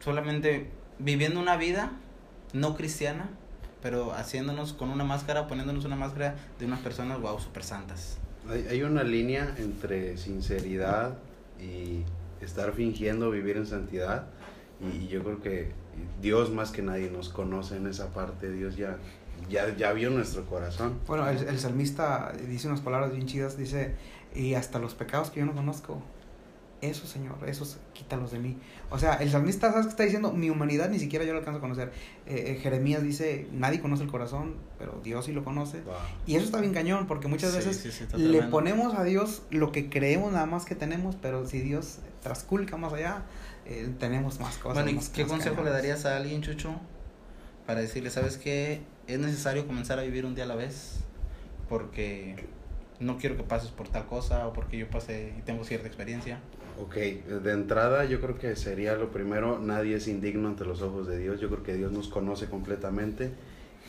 solamente 0.00 0.70
viviendo 0.98 1.40
una 1.40 1.56
vida 1.56 1.92
no 2.52 2.76
cristiana, 2.76 3.30
pero 3.82 4.12
haciéndonos 4.12 4.72
con 4.72 4.90
una 4.90 5.04
máscara, 5.04 5.48
poniéndonos 5.48 5.84
una 5.84 5.96
máscara 5.96 6.36
de 6.58 6.66
unas 6.66 6.80
personas, 6.80 7.20
wow, 7.20 7.38
super 7.38 7.64
santas. 7.64 8.18
Hay, 8.48 8.66
hay 8.70 8.82
una 8.82 9.02
línea 9.02 9.54
entre 9.58 10.16
sinceridad 10.16 11.16
y 11.60 12.02
estar 12.44 12.72
fingiendo 12.72 13.30
vivir 13.30 13.56
en 13.56 13.66
santidad. 13.66 14.26
Y 14.80 15.08
yo 15.08 15.24
creo 15.24 15.40
que 15.40 15.72
Dios 16.20 16.50
más 16.50 16.70
que 16.70 16.82
nadie 16.82 17.10
nos 17.10 17.30
conoce 17.30 17.76
en 17.76 17.86
esa 17.86 18.12
parte. 18.12 18.50
Dios 18.52 18.76
ya, 18.76 18.98
ya, 19.48 19.74
ya 19.74 19.92
vio 19.92 20.10
nuestro 20.10 20.44
corazón. 20.44 21.00
Bueno, 21.06 21.28
el, 21.28 21.38
el 21.38 21.58
salmista 21.58 22.32
dice 22.46 22.68
unas 22.68 22.80
palabras 22.80 23.12
bien 23.12 23.26
chidas, 23.26 23.56
dice, 23.56 23.94
y 24.34 24.54
hasta 24.54 24.78
los 24.78 24.94
pecados 24.94 25.30
que 25.30 25.40
yo 25.40 25.46
no 25.46 25.54
conozco, 25.54 26.02
esos, 26.82 27.08
Señor, 27.08 27.36
esos 27.46 27.78
quítalos 27.94 28.32
de 28.32 28.38
mí. 28.38 28.58
O 28.90 28.98
sea, 28.98 29.14
el 29.14 29.30
salmista, 29.30 29.70
¿sabes 29.70 29.86
qué 29.86 29.90
está 29.90 30.02
diciendo? 30.02 30.32
Mi 30.32 30.50
humanidad 30.50 30.90
ni 30.90 30.98
siquiera 30.98 31.24
yo 31.24 31.32
lo 31.32 31.38
alcanzo 31.38 31.58
a 31.58 31.60
conocer. 31.62 31.90
Eh, 32.26 32.44
eh, 32.48 32.60
Jeremías 32.62 33.02
dice, 33.02 33.48
nadie 33.50 33.80
conoce 33.80 34.02
el 34.02 34.10
corazón, 34.10 34.56
pero 34.78 35.00
Dios 35.02 35.24
sí 35.24 35.32
lo 35.32 35.42
conoce. 35.42 35.80
Wow. 35.80 35.94
Y 36.26 36.36
eso 36.36 36.44
está 36.44 36.60
bien 36.60 36.74
cañón, 36.74 37.06
porque 37.06 37.28
muchas 37.28 37.52
Sí, 37.52 37.56
veces 37.56 37.76
sí, 37.78 37.90
sí, 37.90 38.04
le 38.18 38.42
ponemos 38.42 38.94
a 38.94 39.04
Dios 39.04 39.42
lo 39.50 39.72
que 39.72 39.88
creemos 39.88 40.32
nada 40.32 40.44
más 40.44 40.66
que 40.66 40.74
tenemos, 40.74 41.16
pero 41.16 41.46
si 41.46 41.60
Dios 41.60 41.98
trasculca 42.22 42.76
más 42.76 42.92
allá, 42.92 43.22
eh, 43.64 43.90
tenemos 43.98 44.38
más 44.38 44.58
cosas. 44.58 44.74
Bueno, 44.74 44.90
¿y 44.90 44.94
más- 44.96 45.08
qué 45.08 45.22
más 45.22 45.30
consejo 45.30 45.54
le 45.56 45.62
cañonas. 45.62 45.82
darías 45.82 46.04
a 46.04 46.16
alguien, 46.18 46.42
Chucho, 46.42 46.78
para 47.66 47.80
decirle, 47.80 48.10
sabes 48.10 48.36
qué? 48.36 48.82
Es 49.06 49.18
necesario 49.18 49.66
comenzar 49.66 49.98
a 49.98 50.02
vivir 50.02 50.26
un 50.26 50.34
día 50.34 50.44
a 50.44 50.46
la 50.48 50.56
vez 50.56 50.98
porque 51.70 52.36
no 53.00 53.18
quiero 53.18 53.36
que 53.36 53.42
pases 53.42 53.70
por 53.70 53.88
tal 53.88 54.06
cosa 54.06 54.46
o 54.46 54.52
porque 54.52 54.78
yo 54.78 54.88
pasé 54.88 55.32
y 55.38 55.42
tengo 55.42 55.64
cierta 55.64 55.86
experiencia. 55.86 56.38
Ok, 56.80 56.94
de 56.94 57.52
entrada 57.52 58.04
yo 58.04 58.20
creo 58.20 58.38
que 58.38 58.54
sería 58.56 58.94
lo 58.96 59.10
primero, 59.10 59.58
nadie 59.58 59.96
es 59.96 60.08
indigno 60.08 60.48
ante 60.48 60.64
los 60.64 60.82
ojos 60.82 61.06
de 61.06 61.18
Dios, 61.18 61.40
yo 61.40 61.48
creo 61.48 61.62
que 61.62 61.74
Dios 61.74 61.90
nos 61.92 62.08
conoce 62.08 62.46
completamente 62.46 63.32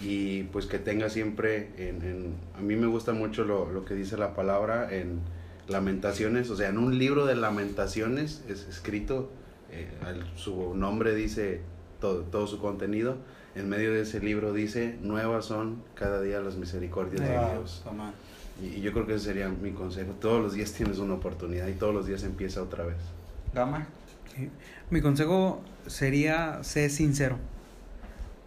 y 0.02 0.44
pues 0.44 0.68
que 0.68 0.80
tenga 0.80 1.10
siempre, 1.10 1.70
en, 1.78 2.02
en- 2.04 2.36
a 2.56 2.62
mí 2.62 2.76
me 2.76 2.88
gusta 2.88 3.12
mucho 3.14 3.44
lo, 3.44 3.70
lo 3.72 3.84
que 3.84 3.94
dice 3.94 4.16
la 4.18 4.36
palabra 4.36 4.94
en 4.96 5.20
lamentaciones, 5.68 6.50
o 6.50 6.56
sea, 6.56 6.70
en 6.70 6.78
un 6.78 6.98
libro 6.98 7.26
de 7.26 7.36
lamentaciones 7.36 8.44
es 8.48 8.66
escrito, 8.68 9.30
eh, 9.72 9.90
al- 10.06 10.26
su 10.38 10.74
nombre 10.76 11.14
dice 11.14 11.62
todo, 12.00 12.22
todo 12.22 12.48
su 12.48 12.58
contenido, 12.60 13.18
en 13.56 13.68
medio 13.68 13.92
de 13.92 14.02
ese 14.02 14.20
libro 14.22 14.54
dice, 14.54 14.98
nuevas 15.02 15.46
son 15.46 15.84
cada 15.96 16.22
día 16.22 16.40
las 16.40 16.56
misericordias 16.56 17.22
de 17.28 17.36
Wow. 17.38 17.52
Dios. 17.54 17.82
Toma. 17.84 18.14
Y, 18.62 18.82
yo 18.82 18.92
creo 18.92 19.06
que 19.06 19.16
ese 19.16 19.26
sería 19.26 19.50
mi 19.50 19.72
consejo, 19.72 20.14
todos 20.14 20.42
los 20.42 20.54
días 20.54 20.72
tienes 20.74 21.00
una 21.00 21.16
oportunidad 21.16 21.68
y 21.68 21.74
todos 21.74 21.94
los 21.94 22.08
días 22.08 22.24
empieza 22.24 22.62
otra 22.62 22.84
vez. 22.84 22.98
Gama. 23.54 23.88
Sí. 24.36 24.50
Mi 24.90 25.02
consejo 25.02 25.62
sería 25.88 26.64
ser 26.64 26.90
sincero. 26.90 27.38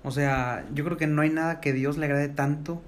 O 0.02 0.10
sea, 0.10 0.66
yo 0.74 0.84
creo 0.84 0.96
que 0.96 1.06
no 1.06 1.22
hay 1.22 1.30
nada 1.30 1.60
que 1.60 1.72
Dios 1.72 1.98
le 1.98 2.06
agrade 2.06 2.28
tanto 2.28 2.82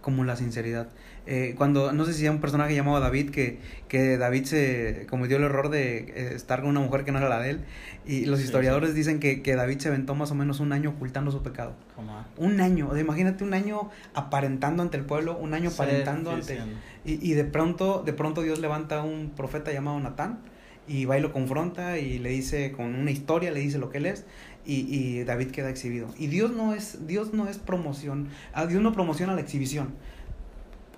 como 0.00 0.24
la 0.24 0.36
sinceridad. 0.36 0.88
Eh, 1.28 1.54
cuando, 1.56 1.92
no 1.92 2.04
sé 2.04 2.12
si 2.14 2.22
hay 2.22 2.28
un 2.28 2.40
personaje 2.40 2.74
llamado 2.74 3.00
David, 3.00 3.30
que, 3.30 3.58
que 3.88 4.16
David 4.16 4.44
se 4.44 5.06
cometió 5.10 5.38
el 5.38 5.42
error 5.42 5.70
de 5.70 5.98
eh, 5.98 6.32
estar 6.36 6.60
con 6.60 6.70
una 6.70 6.78
mujer 6.80 7.04
que 7.04 7.10
no 7.10 7.18
era 7.18 7.28
la 7.28 7.40
de 7.40 7.50
él, 7.50 7.60
y 8.06 8.26
los 8.26 8.38
Sí, 8.38 8.44
historiadores 8.44 8.94
dicen 8.94 9.18
que, 9.18 9.42
que 9.42 9.56
David 9.56 9.78
se 9.78 9.88
aventó 9.88 10.14
más 10.14 10.30
o 10.30 10.36
menos 10.36 10.60
un 10.60 10.72
año 10.72 10.90
ocultando 10.90 11.32
su 11.32 11.42
pecado. 11.42 11.74
Toma. 11.96 12.28
Un 12.36 12.60
año, 12.60 12.96
imagínate 12.96 13.42
un 13.42 13.54
año 13.54 13.90
aparentando 14.14 14.82
ante 14.84 14.96
el 14.96 15.04
pueblo, 15.04 15.36
un 15.36 15.52
año 15.54 15.70
Sí, 15.70 15.74
aparentando 15.74 16.30
sí, 16.30 16.36
ante... 16.36 16.56
sí. 17.04 17.18
Y, 17.20 17.30
y 17.32 17.34
de 17.34 17.44
pronto, 17.44 18.02
de 18.06 18.12
pronto 18.12 18.42
Dios 18.42 18.60
levanta 18.60 19.00
a 19.00 19.02
un 19.02 19.32
profeta 19.36 19.72
llamado 19.72 19.98
Natán 19.98 20.38
y 20.86 21.04
va 21.06 21.18
y 21.18 21.20
lo 21.20 21.32
confronta 21.32 21.98
y 21.98 22.20
le 22.20 22.30
dice 22.30 22.70
con 22.70 22.94
una 22.94 23.10
historia, 23.10 23.50
le 23.50 23.58
dice 23.58 23.78
lo 23.78 23.90
que 23.90 23.98
él 23.98 24.06
es 24.06 24.24
y, 24.64 24.86
y 24.88 25.24
David 25.24 25.50
queda 25.50 25.70
exhibido. 25.70 26.08
Y 26.16 26.28
Dios 26.28 26.52
no 26.52 26.72
es, 26.74 27.06
Dios 27.08 27.32
no 27.32 27.48
es 27.48 27.58
promoción, 27.58 28.28
a 28.52 28.66
Dios 28.66 28.80
no 28.82 28.92
promociona 28.92 29.34
la 29.34 29.40
exhibición. 29.40 29.94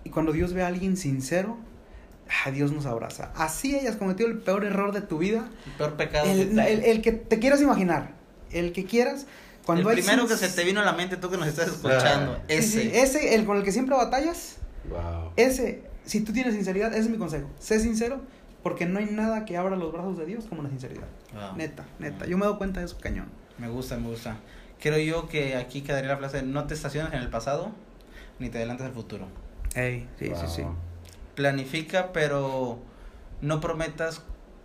Y 0.04 0.10
cuando 0.10 0.32
Dios 0.32 0.52
ve 0.52 0.62
a 0.62 0.66
alguien 0.68 0.96
sincero, 0.96 1.56
a 2.44 2.50
Dios 2.50 2.72
nos 2.72 2.86
abraza. 2.86 3.32
Así 3.36 3.74
hayas 3.76 3.96
cometido 3.96 4.28
el 4.28 4.38
peor 4.38 4.64
error 4.64 4.92
de 4.92 5.00
tu 5.00 5.18
vida, 5.18 5.48
El 5.66 5.72
peor 5.72 5.94
pecado. 5.96 6.24
que 6.24 6.32
el, 6.42 6.54
te- 6.54 6.72
el- 6.72 6.84
el 6.84 7.02
que 7.02 7.12
te 7.12 7.38
quieras 7.38 7.60
imaginar, 7.60 8.12
el 8.52 8.72
que 8.72 8.84
quieras, 8.84 9.26
cuando 9.64 9.90
el 9.90 9.96
hay 9.98 10.02
primero 10.02 10.26
que 10.26 10.36
sin- 10.36 10.48
se 10.48 10.56
te 10.56 10.64
vino 10.64 10.80
a 10.80 10.84
la 10.84 10.92
mente, 10.92 11.16
tú 11.16 11.30
que 11.30 11.36
nos 11.36 11.46
estás 11.48 11.68
escuchando, 11.68 12.32
Ah. 12.38 12.42
Sí, 12.48 12.54
ese. 12.54 12.82
sí, 12.82 12.90
ese, 12.94 13.34
el 13.34 13.44
con 13.44 13.56
el 13.56 13.62
que 13.62 13.72
siempre 13.72 13.94
batallas, 13.96 14.56
Wow. 14.90 15.32
ese, 15.36 15.82
si 16.04 16.20
tú 16.22 16.32
tienes 16.32 16.54
sinceridad, 16.54 16.90
ese 16.92 17.00
es 17.02 17.08
mi 17.10 17.18
consejo. 17.18 17.48
Sé 17.58 17.80
sincero, 17.80 18.20
porque 18.62 18.86
no 18.86 18.98
hay 18.98 19.06
nada 19.06 19.44
que 19.44 19.56
abra 19.56 19.76
los 19.76 19.92
brazos 19.92 20.16
de 20.18 20.26
Dios 20.26 20.44
como 20.48 20.62
la 20.62 20.68
sinceridad. 20.70 21.06
Wow. 21.34 21.56
Neta, 21.56 21.84
neta. 21.98 22.26
Yo 22.26 22.36
me 22.38 22.46
doy 22.46 22.56
cuenta 22.56 22.80
de 22.80 22.86
eso, 22.86 22.98
cañón. 23.00 23.26
Me 23.58 23.68
gusta, 23.68 23.96
me 23.96 24.08
gusta. 24.08 24.36
Creo 24.80 24.98
yo 24.98 25.28
que 25.28 25.56
aquí 25.56 25.80
quedaría 25.82 26.10
la 26.10 26.16
frase, 26.18 26.42
no 26.42 26.66
te 26.66 26.74
estaciones 26.74 27.12
en 27.12 27.20
el 27.20 27.28
pasado, 27.30 27.72
ni 28.38 28.48
te 28.50 28.58
adelantes 28.58 28.86
al 28.86 28.92
futuro. 28.92 29.26
Ey, 29.74 30.08
sí, 30.18 30.32
sí, 30.34 30.46
sí. 30.48 30.62
Planifica, 31.34 32.12
pero 32.12 32.78
no 33.40 33.60
prometas 33.60 34.22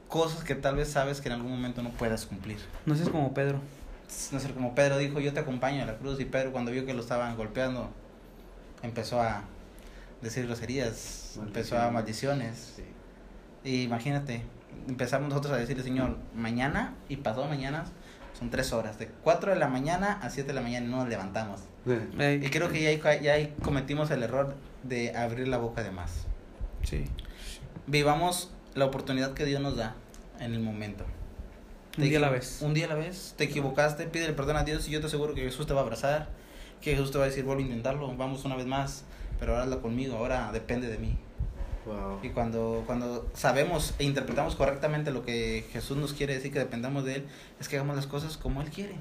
cosas 0.08 0.44
que 0.44 0.56
tal 0.56 0.76
vez 0.76 0.90
sabes 0.90 1.22
que 1.22 1.30
en 1.30 1.36
algún 1.36 1.52
momento 1.52 1.82
no 1.82 1.90
puedas 1.92 2.26
cumplir. 2.26 2.58
No 2.86 2.96
seas 2.96 3.10
como 3.10 3.34
Pedro. 3.34 3.60
No 4.32 4.40
sé, 4.40 4.50
como 4.52 4.76
Pedro 4.76 4.98
dijo, 4.98 5.20
yo 5.20 5.34
te 5.34 5.40
acompaño 5.40 5.84
a 5.84 5.86
la 5.86 5.98
cruz 5.98 6.20
y 6.20 6.26
Pedro 6.26 6.52
cuando 6.52 6.72
vio 6.72 6.86
que 6.86 6.94
lo 6.94 7.02
estaban 7.02 7.36
golpeando, 7.36 7.90
empezó 8.84 9.22
a 9.22 9.44
decir 10.22 10.46
groserías, 10.46 11.38
empezó 11.38 11.80
a 11.80 11.90
maldiciones. 11.90 12.74
Sí. 12.76 12.84
Y 13.64 13.82
imagínate, 13.84 14.44
empezamos 14.88 15.30
nosotros 15.30 15.54
a 15.54 15.58
decirle, 15.58 15.84
Señor, 15.84 16.18
mañana 16.36 16.94
y 17.10 17.18
pasado 17.18 17.48
mañana 17.48 17.86
son 18.38 18.50
tres 18.50 18.74
horas, 18.74 19.00
de 19.00 19.08
4 19.08 19.54
de 19.54 19.60
la 19.60 19.68
mañana 19.68 20.20
a 20.22 20.30
7 20.30 20.48
de 20.48 20.54
la 20.54 20.62
mañana 20.62 20.86
y 20.86 20.90
no 20.90 20.98
nos 20.98 21.10
levantamos. 21.10 21.62
Ey, 22.20 22.42
Y 22.44 22.50
creo 22.50 22.70
que 22.70 22.82
ya 22.82 23.20
ya 23.20 23.34
ahí 23.34 23.54
cometimos 23.62 24.12
el 24.12 24.24
error 24.24 24.56
de 24.84 25.16
abrir 25.16 25.48
la 25.48 25.58
boca 25.58 25.84
de 25.84 25.92
más. 25.92 26.26
sí. 26.84 27.06
Vivamos 27.86 28.50
la 28.76 28.86
oportunidad 28.86 29.34
que 29.34 29.44
Dios 29.44 29.62
nos 29.62 29.76
da 29.76 29.96
en 30.40 30.54
el 30.54 30.62
momento. 30.62 31.04
Un 31.98 32.04
Te 32.04 32.10
día 32.10 32.18
a 32.18 32.22
la 32.22 32.30
vez. 32.30 32.60
Un 32.62 32.74
día 32.74 32.86
a 32.86 32.90
la 32.90 32.96
vez. 32.96 33.34
Te 33.38 33.44
equivocaste, 33.44 34.06
pídele 34.06 34.32
perdón 34.34 34.56
a 34.56 34.64
Dios 34.64 34.88
y 34.88 34.92
yo 34.92 35.02
te 35.02 35.08
aseguro 35.08 35.34
que 35.34 35.42
Jesús 35.42 35.68
te 35.68 35.74
va 35.74 35.82
a 35.82 35.84
abrazar. 35.84 36.30
Que 36.82 36.92
Jesús 36.92 37.12
te 37.12 37.18
va 37.18 37.26
a 37.26 37.28
decir, 37.28 37.44
vuelve 37.44 37.64
a 37.64 37.66
intentarlo, 37.66 38.16
vamos 38.16 38.46
una 38.46 38.56
vez 38.56 38.66
más. 38.66 39.04
Pero 39.38 39.52
ahora 39.52 39.64
hazlo 39.66 39.82
conmigo, 39.82 40.16
ahora 40.18 40.52
depende 40.54 40.88
de 40.88 40.98
mí. 40.98 41.18
Wow. 41.86 42.20
Y 42.24 42.30
cuando, 42.30 42.84
cuando 42.86 43.30
sabemos 43.34 43.94
e 44.00 44.06
interpretamos 44.06 44.56
correctamente 44.56 45.12
lo 45.12 45.24
que 45.26 45.66
Jesús 45.74 45.98
nos 45.98 46.14
quiere 46.14 46.34
decir 46.34 46.54
que 46.54 46.60
dependamos 46.60 47.04
de 47.04 47.16
Él, 47.16 47.26
es 47.60 47.68
que 47.68 47.76
hagamos 47.76 47.98
las 47.98 48.08
cosas 48.08 48.38
como 48.38 48.62
Él 48.62 48.70
quiere. 48.70 48.96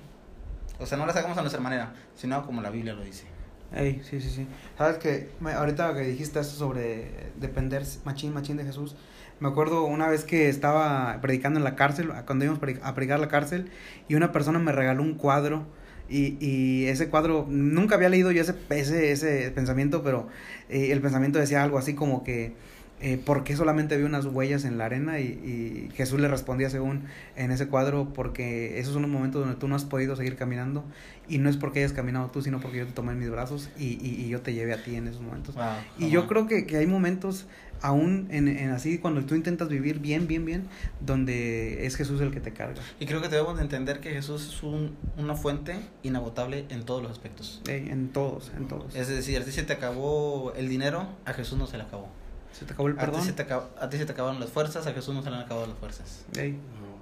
O 0.81 0.87
sea, 0.87 0.99
no 0.99 1.07
las 1.07 1.15
hagamos 1.15 1.39
a 1.39 1.43
nuestra 1.43 1.61
manera, 1.61 1.95
sino 2.17 2.45
como 2.45 2.61
la 2.61 2.71
Biblia 2.71 2.95
lo 2.95 3.03
dice. 3.03 3.27
Ey, 3.75 4.03
sí, 4.09 4.21
sí, 4.21 4.29
sí. 4.29 4.47
Sabes 4.77 4.99
que 4.99 5.31
ahorita 5.43 5.95
que 5.95 6.01
dijiste 6.03 6.41
eso 6.41 6.57
sobre 6.57 7.31
depender 7.41 7.83
machín, 8.05 8.35
machín 8.35 8.59
de 8.59 8.65
Jesús, 8.65 8.97
me 9.41 9.49
acuerdo 9.49 9.85
una 9.85 10.09
vez 10.09 10.25
que 10.25 10.49
estaba 10.49 11.19
predicando 11.23 11.59
en 11.59 11.65
la 11.65 11.75
cárcel, 11.75 12.11
cuando 12.27 12.45
íbamos 12.45 12.63
a 12.83 12.95
predicar 12.95 13.19
la 13.19 13.29
cárcel, 13.29 13.71
y 14.09 14.15
una 14.15 14.31
persona 14.31 14.59
me 14.59 14.73
regaló 14.73 15.03
un 15.03 15.15
cuadro, 15.15 15.67
y, 16.09 16.37
y 16.41 16.87
ese 16.87 17.09
cuadro, 17.09 17.47
nunca 17.49 17.95
había 17.95 18.11
leído 18.11 18.31
yo 18.31 18.43
ese, 18.43 18.55
ese, 18.69 19.13
ese 19.13 19.51
pensamiento, 19.53 20.03
pero 20.03 20.29
eh, 20.69 20.93
el 20.93 21.01
pensamiento 21.01 21.39
decía 21.39 21.63
algo 21.63 21.79
así 21.79 21.95
como 21.95 22.25
que, 22.25 22.55
eh, 23.03 23.19
¿por 23.19 23.45
qué 23.45 23.57
solamente 23.57 23.97
vi 23.97 24.05
unas 24.05 24.25
huellas 24.27 24.65
en 24.65 24.79
la 24.79 24.87
arena? 24.87 25.19
Y, 25.21 25.25
y 25.25 25.91
Jesús 25.95 26.21
le 26.21 26.29
respondía 26.29 26.71
según 26.71 27.03
en 27.37 27.51
ese 27.51 27.67
cuadro, 27.67 28.13
porque 28.15 28.79
esos 28.79 28.93
son 28.95 29.03
los 29.03 29.11
momentos 29.11 29.43
donde 29.43 29.57
tú 29.57 29.69
no 29.69 29.75
has 29.75 29.85
podido 29.85 30.17
seguir 30.17 30.37
caminando, 30.37 30.85
y 31.29 31.39
no 31.39 31.51
es 31.51 31.57
porque 31.57 31.81
hayas 31.81 31.93
caminado 31.93 32.31
tú, 32.31 32.43
sino 32.43 32.61
porque 32.61 32.79
yo 32.79 32.87
te 32.87 32.93
tomé 32.93 33.13
en 33.13 33.19
mis 33.19 33.31
brazos 33.31 33.71
y, 33.79 33.99
y, 34.01 34.23
y 34.25 34.29
yo 34.29 34.41
te 34.41 34.55
llevé 34.55 34.73
a 34.73 34.83
ti 34.83 34.95
en 34.95 35.09
esos 35.09 35.21
momentos. 35.21 35.55
Wow, 35.55 35.65
Y 35.99 36.11
yo 36.11 36.27
creo 36.27 36.47
que, 36.47 36.65
que 36.67 36.77
hay 36.77 36.87
momentos, 36.87 37.47
aún 37.81 38.29
en, 38.31 38.49
en 38.49 38.71
así, 38.71 38.99
cuando 38.99 39.25
tú 39.25 39.35
intentas 39.35 39.69
vivir 39.69 39.99
bien, 39.99 40.27
bien, 40.27 40.45
bien, 40.45 40.69
donde 41.01 41.87
es 41.87 41.97
Jesús 41.97 42.21
el 42.21 42.31
que 42.31 42.41
te 42.41 42.53
carga. 42.53 42.81
Y 43.01 43.07
creo 43.07 43.21
que 43.21 43.29
debemos 43.29 43.57
de 43.57 43.63
entender 43.63 44.01
que 44.01 44.11
Jesús 44.11 44.47
es 44.49 44.63
un, 44.63 44.97
una 45.17 45.35
fuente 45.35 45.75
inagotable 46.03 46.67
en 46.69 46.85
todos 46.85 47.03
los 47.03 47.11
aspectos. 47.11 47.63
En 47.67 48.09
todos, 48.09 48.53
en 48.57 48.69
todos. 48.69 48.95
Es 48.95 49.09
decir, 49.09 49.43
ti 49.45 49.51
se 49.51 49.65
te 49.65 49.73
acabó 49.73 50.53
el 50.57 50.69
dinero, 50.69 51.09
a 51.25 51.33
Jesús 51.33 51.59
no 51.59 51.67
se 51.67 51.77
le 51.79 51.85
acabó. 51.85 52.22
Se 52.53 52.65
te 52.67 52.73
acabó 52.75 52.89
el 52.89 52.95
A 52.95 53.01
ti, 53.01 53.07
perdón. 53.07 53.23
se 53.25 53.33
te, 53.33 53.47
acab- 53.49 53.69
a 53.81 53.89
ti 53.89 53.97
se 53.99 54.07
te 54.07 54.13
acabaron 54.13 54.39
las 54.41 54.51
fuerzas, 54.51 54.87
a 54.87 54.93
Jesús 54.93 55.15
no 55.15 55.23
se 55.23 55.31
le 55.31 55.37
han 55.37 55.43
acabado 55.43 55.67
las 55.67 55.79
fuerzas. 55.79 56.25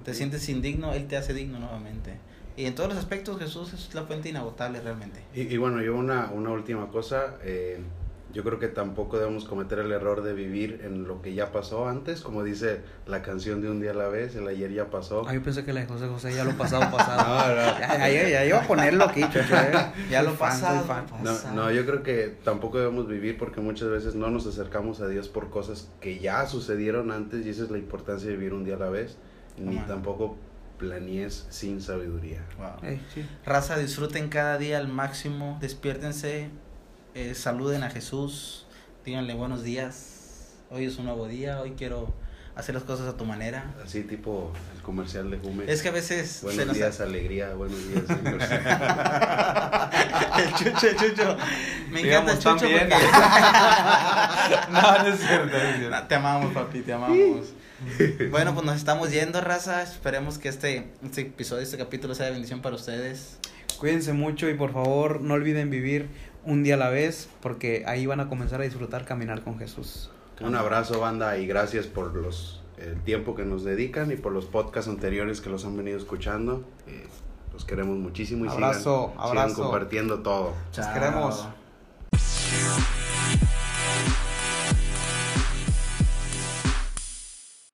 Te 0.05 0.15
sientes 0.15 0.49
indigno, 0.49 0.93
Él 0.95 1.07
te 1.07 1.17
hace 1.17 1.35
digno 1.35 1.59
nuevamente. 1.59 2.19
Y 2.57 2.67
en 2.67 2.75
todos 2.75 2.89
los 2.89 2.99
aspectos 2.99 3.39
Jesús 3.39 3.73
es 3.73 3.95
la 3.95 4.05
fuente 4.05 4.29
inagotable 4.29 4.81
realmente. 4.81 5.21
Y, 5.35 5.43
y 5.43 5.57
bueno, 5.57 5.81
yo 5.83 5.95
una, 5.97 6.31
una 6.31 6.51
última 6.51 6.89
cosa, 6.89 7.37
eh, 7.43 7.81
yo 8.33 8.45
creo 8.45 8.59
que 8.59 8.69
tampoco 8.69 9.19
debemos 9.19 9.45
cometer 9.45 9.79
el 9.81 9.91
error 9.93 10.23
de 10.23 10.33
vivir 10.33 10.81
en 10.85 11.07
lo 11.07 11.21
que 11.23 11.35
ya 11.35 11.53
pasó 11.53 11.89
antes, 11.89 12.21
como 12.21 12.45
dice 12.45 12.81
la 13.07 13.23
canción 13.23 13.61
de 13.61 13.71
Un 13.71 13.81
día 13.81 13.91
a 13.91 13.95
la 13.95 14.09
vez, 14.09 14.37
el 14.37 14.47
ayer 14.47 14.73
ya 14.73 14.91
pasó. 14.91 15.25
Ah, 15.27 15.35
yo 15.35 15.43
pensé 15.43 15.65
que 15.65 15.73
la 15.73 15.81
de 15.81 15.87
José 15.87 16.07
José 16.07 16.35
ya 16.35 16.45
lo 16.45 16.53
pasado, 16.59 16.91
pasado. 16.97 17.23
No, 17.23 17.55
no. 17.55 17.81
Ya, 17.81 18.09
ya, 18.09 18.29
ya 18.29 18.45
iba 18.47 18.59
a 18.59 18.67
ponerlo 18.67 19.05
aquí, 19.05 19.23
chucho, 19.23 19.57
eh. 19.57 19.93
Ya 20.11 20.23
lo 20.23 20.35
pasado, 20.35 20.85
fan. 20.85 21.07
No, 21.23 21.31
pasado. 21.33 21.55
no, 21.55 21.71
yo 21.71 21.85
creo 21.87 22.03
que 22.03 22.37
tampoco 22.45 22.79
debemos 22.79 23.09
vivir 23.09 23.37
porque 23.39 23.61
muchas 23.61 23.89
veces 23.89 24.15
no 24.15 24.31
nos 24.31 24.47
acercamos 24.47 25.01
a 25.01 25.09
Dios 25.09 25.29
por 25.29 25.51
cosas 25.51 25.89
que 26.01 26.19
ya 26.19 26.47
sucedieron 26.47 27.11
antes 27.11 27.45
y 27.47 27.51
esa 27.51 27.65
es 27.65 27.71
la 27.71 27.79
importancia 27.79 28.29
de 28.31 28.37
vivir 28.37 28.55
un 28.55 28.65
día 28.65 28.77
a 28.77 28.79
la 28.79 28.91
vez, 28.91 29.17
ni 29.59 29.77
Amén. 29.77 29.87
tampoco 29.87 30.37
planees 30.79 31.47
sin 31.51 31.81
sabiduría. 31.81 32.43
Wow. 32.59 32.89
Ey, 32.89 33.01
sí. 33.15 33.27
Raza, 33.45 33.77
disfruten 33.79 34.29
cada 34.29 34.57
día 34.57 34.79
al 34.79 34.89
máximo, 34.89 35.59
despiértense, 35.61 36.49
eh, 37.15 37.35
saluden 37.35 37.83
a 37.83 37.91
Jesús, 37.91 38.67
díganle 39.05 39.35
buenos 39.35 39.63
días, 39.63 40.55
hoy 40.71 40.85
es 40.85 40.97
un 40.99 41.07
nuevo 41.07 41.27
día, 41.27 41.61
hoy 41.61 41.73
quiero 41.77 42.15
hacer 42.55 42.75
las 42.75 42.85
cosas 42.85 43.09
a 43.09 43.17
tu 43.17 43.25
manera. 43.25 43.75
Así 43.85 44.03
tipo 44.03 44.53
el 44.77 44.83
comercial 44.83 45.31
de 45.31 45.39
Jumex. 45.39 45.69
Es 45.69 45.83
que 45.83 45.89
a 45.89 45.93
veces 45.93 46.31
se 46.31 46.47
Buenos 46.47 46.67
nos 46.67 46.77
días, 46.77 47.01
alegría, 47.01 47.55
buenos 47.55 47.79
días, 47.89 48.05
señor. 48.07 48.41
el 50.39 50.55
chucho, 50.55 50.89
el 50.89 50.97
chucho. 50.97 51.37
Me 51.91 52.01
encanta 52.01 52.33
el 52.33 52.39
chucho 52.39 52.67
porque... 52.69 52.89
no, 54.71 54.81
no 54.81 55.07
es 55.09 55.21
cierto, 55.21 55.47
no 55.47 55.57
es 55.57 55.77
cierto. 55.77 55.97
No, 55.97 56.07
te 56.07 56.15
amamos, 56.15 56.53
papi, 56.53 56.81
te 56.81 56.93
amamos. 56.93 57.55
bueno, 58.31 58.55
pues 58.55 58.67
nos 58.67 58.77
estamos 58.77 59.11
yendo, 59.11 59.41
raza. 59.41 59.83
Esperemos 59.83 60.39
que 60.39 60.49
este, 60.49 60.93
este 61.03 61.23
episodio, 61.23 61.63
este 61.63 61.79
capítulo 61.79 62.15
sea 62.15 62.27
de 62.27 62.33
bendición 62.33 62.61
para 62.63 62.77
ustedes. 62.77 63.39
Cuídense 63.79 64.13
mucho 64.13 64.51
y 64.51 64.55
por 64.55 64.75
favor 64.75 65.23
no 65.23 65.33
olviden 65.35 65.71
vivir 65.71 66.11
un 66.45 66.63
día 66.63 66.75
a 66.75 66.79
la 66.79 66.89
vez 66.89 67.29
porque 67.41 67.85
ahí 67.87 68.07
van 68.07 68.21
a 68.21 68.29
comenzar 68.29 68.61
a 68.61 68.65
disfrutar 68.65 69.05
caminar 69.05 69.43
con 69.43 69.59
Jesús. 69.59 70.11
Un 70.41 70.55
abrazo, 70.55 71.01
banda, 71.01 71.37
y 71.37 71.47
gracias 71.47 71.87
por 71.87 72.15
los 72.15 72.61
el 72.79 72.99
tiempo 73.03 73.35
que 73.35 73.45
nos 73.45 73.63
dedican 73.63 74.11
y 74.11 74.17
por 74.17 74.33
los 74.33 74.47
podcasts 74.47 74.89
anteriores 74.89 75.41
que 75.41 75.51
los 75.51 75.65
han 75.65 75.77
venido 75.77 75.99
escuchando. 75.99 76.65
Eh, 76.87 77.07
los 77.53 77.65
queremos 77.65 77.99
muchísimo 77.99 78.47
y 78.47 78.49
Abrazo, 78.49 79.13
sigan, 79.13 79.31
sigan 79.31 79.55
compartiendo 79.55 80.21
todo. 80.21 80.55
Los 80.77 80.87
queremos. 80.87 81.47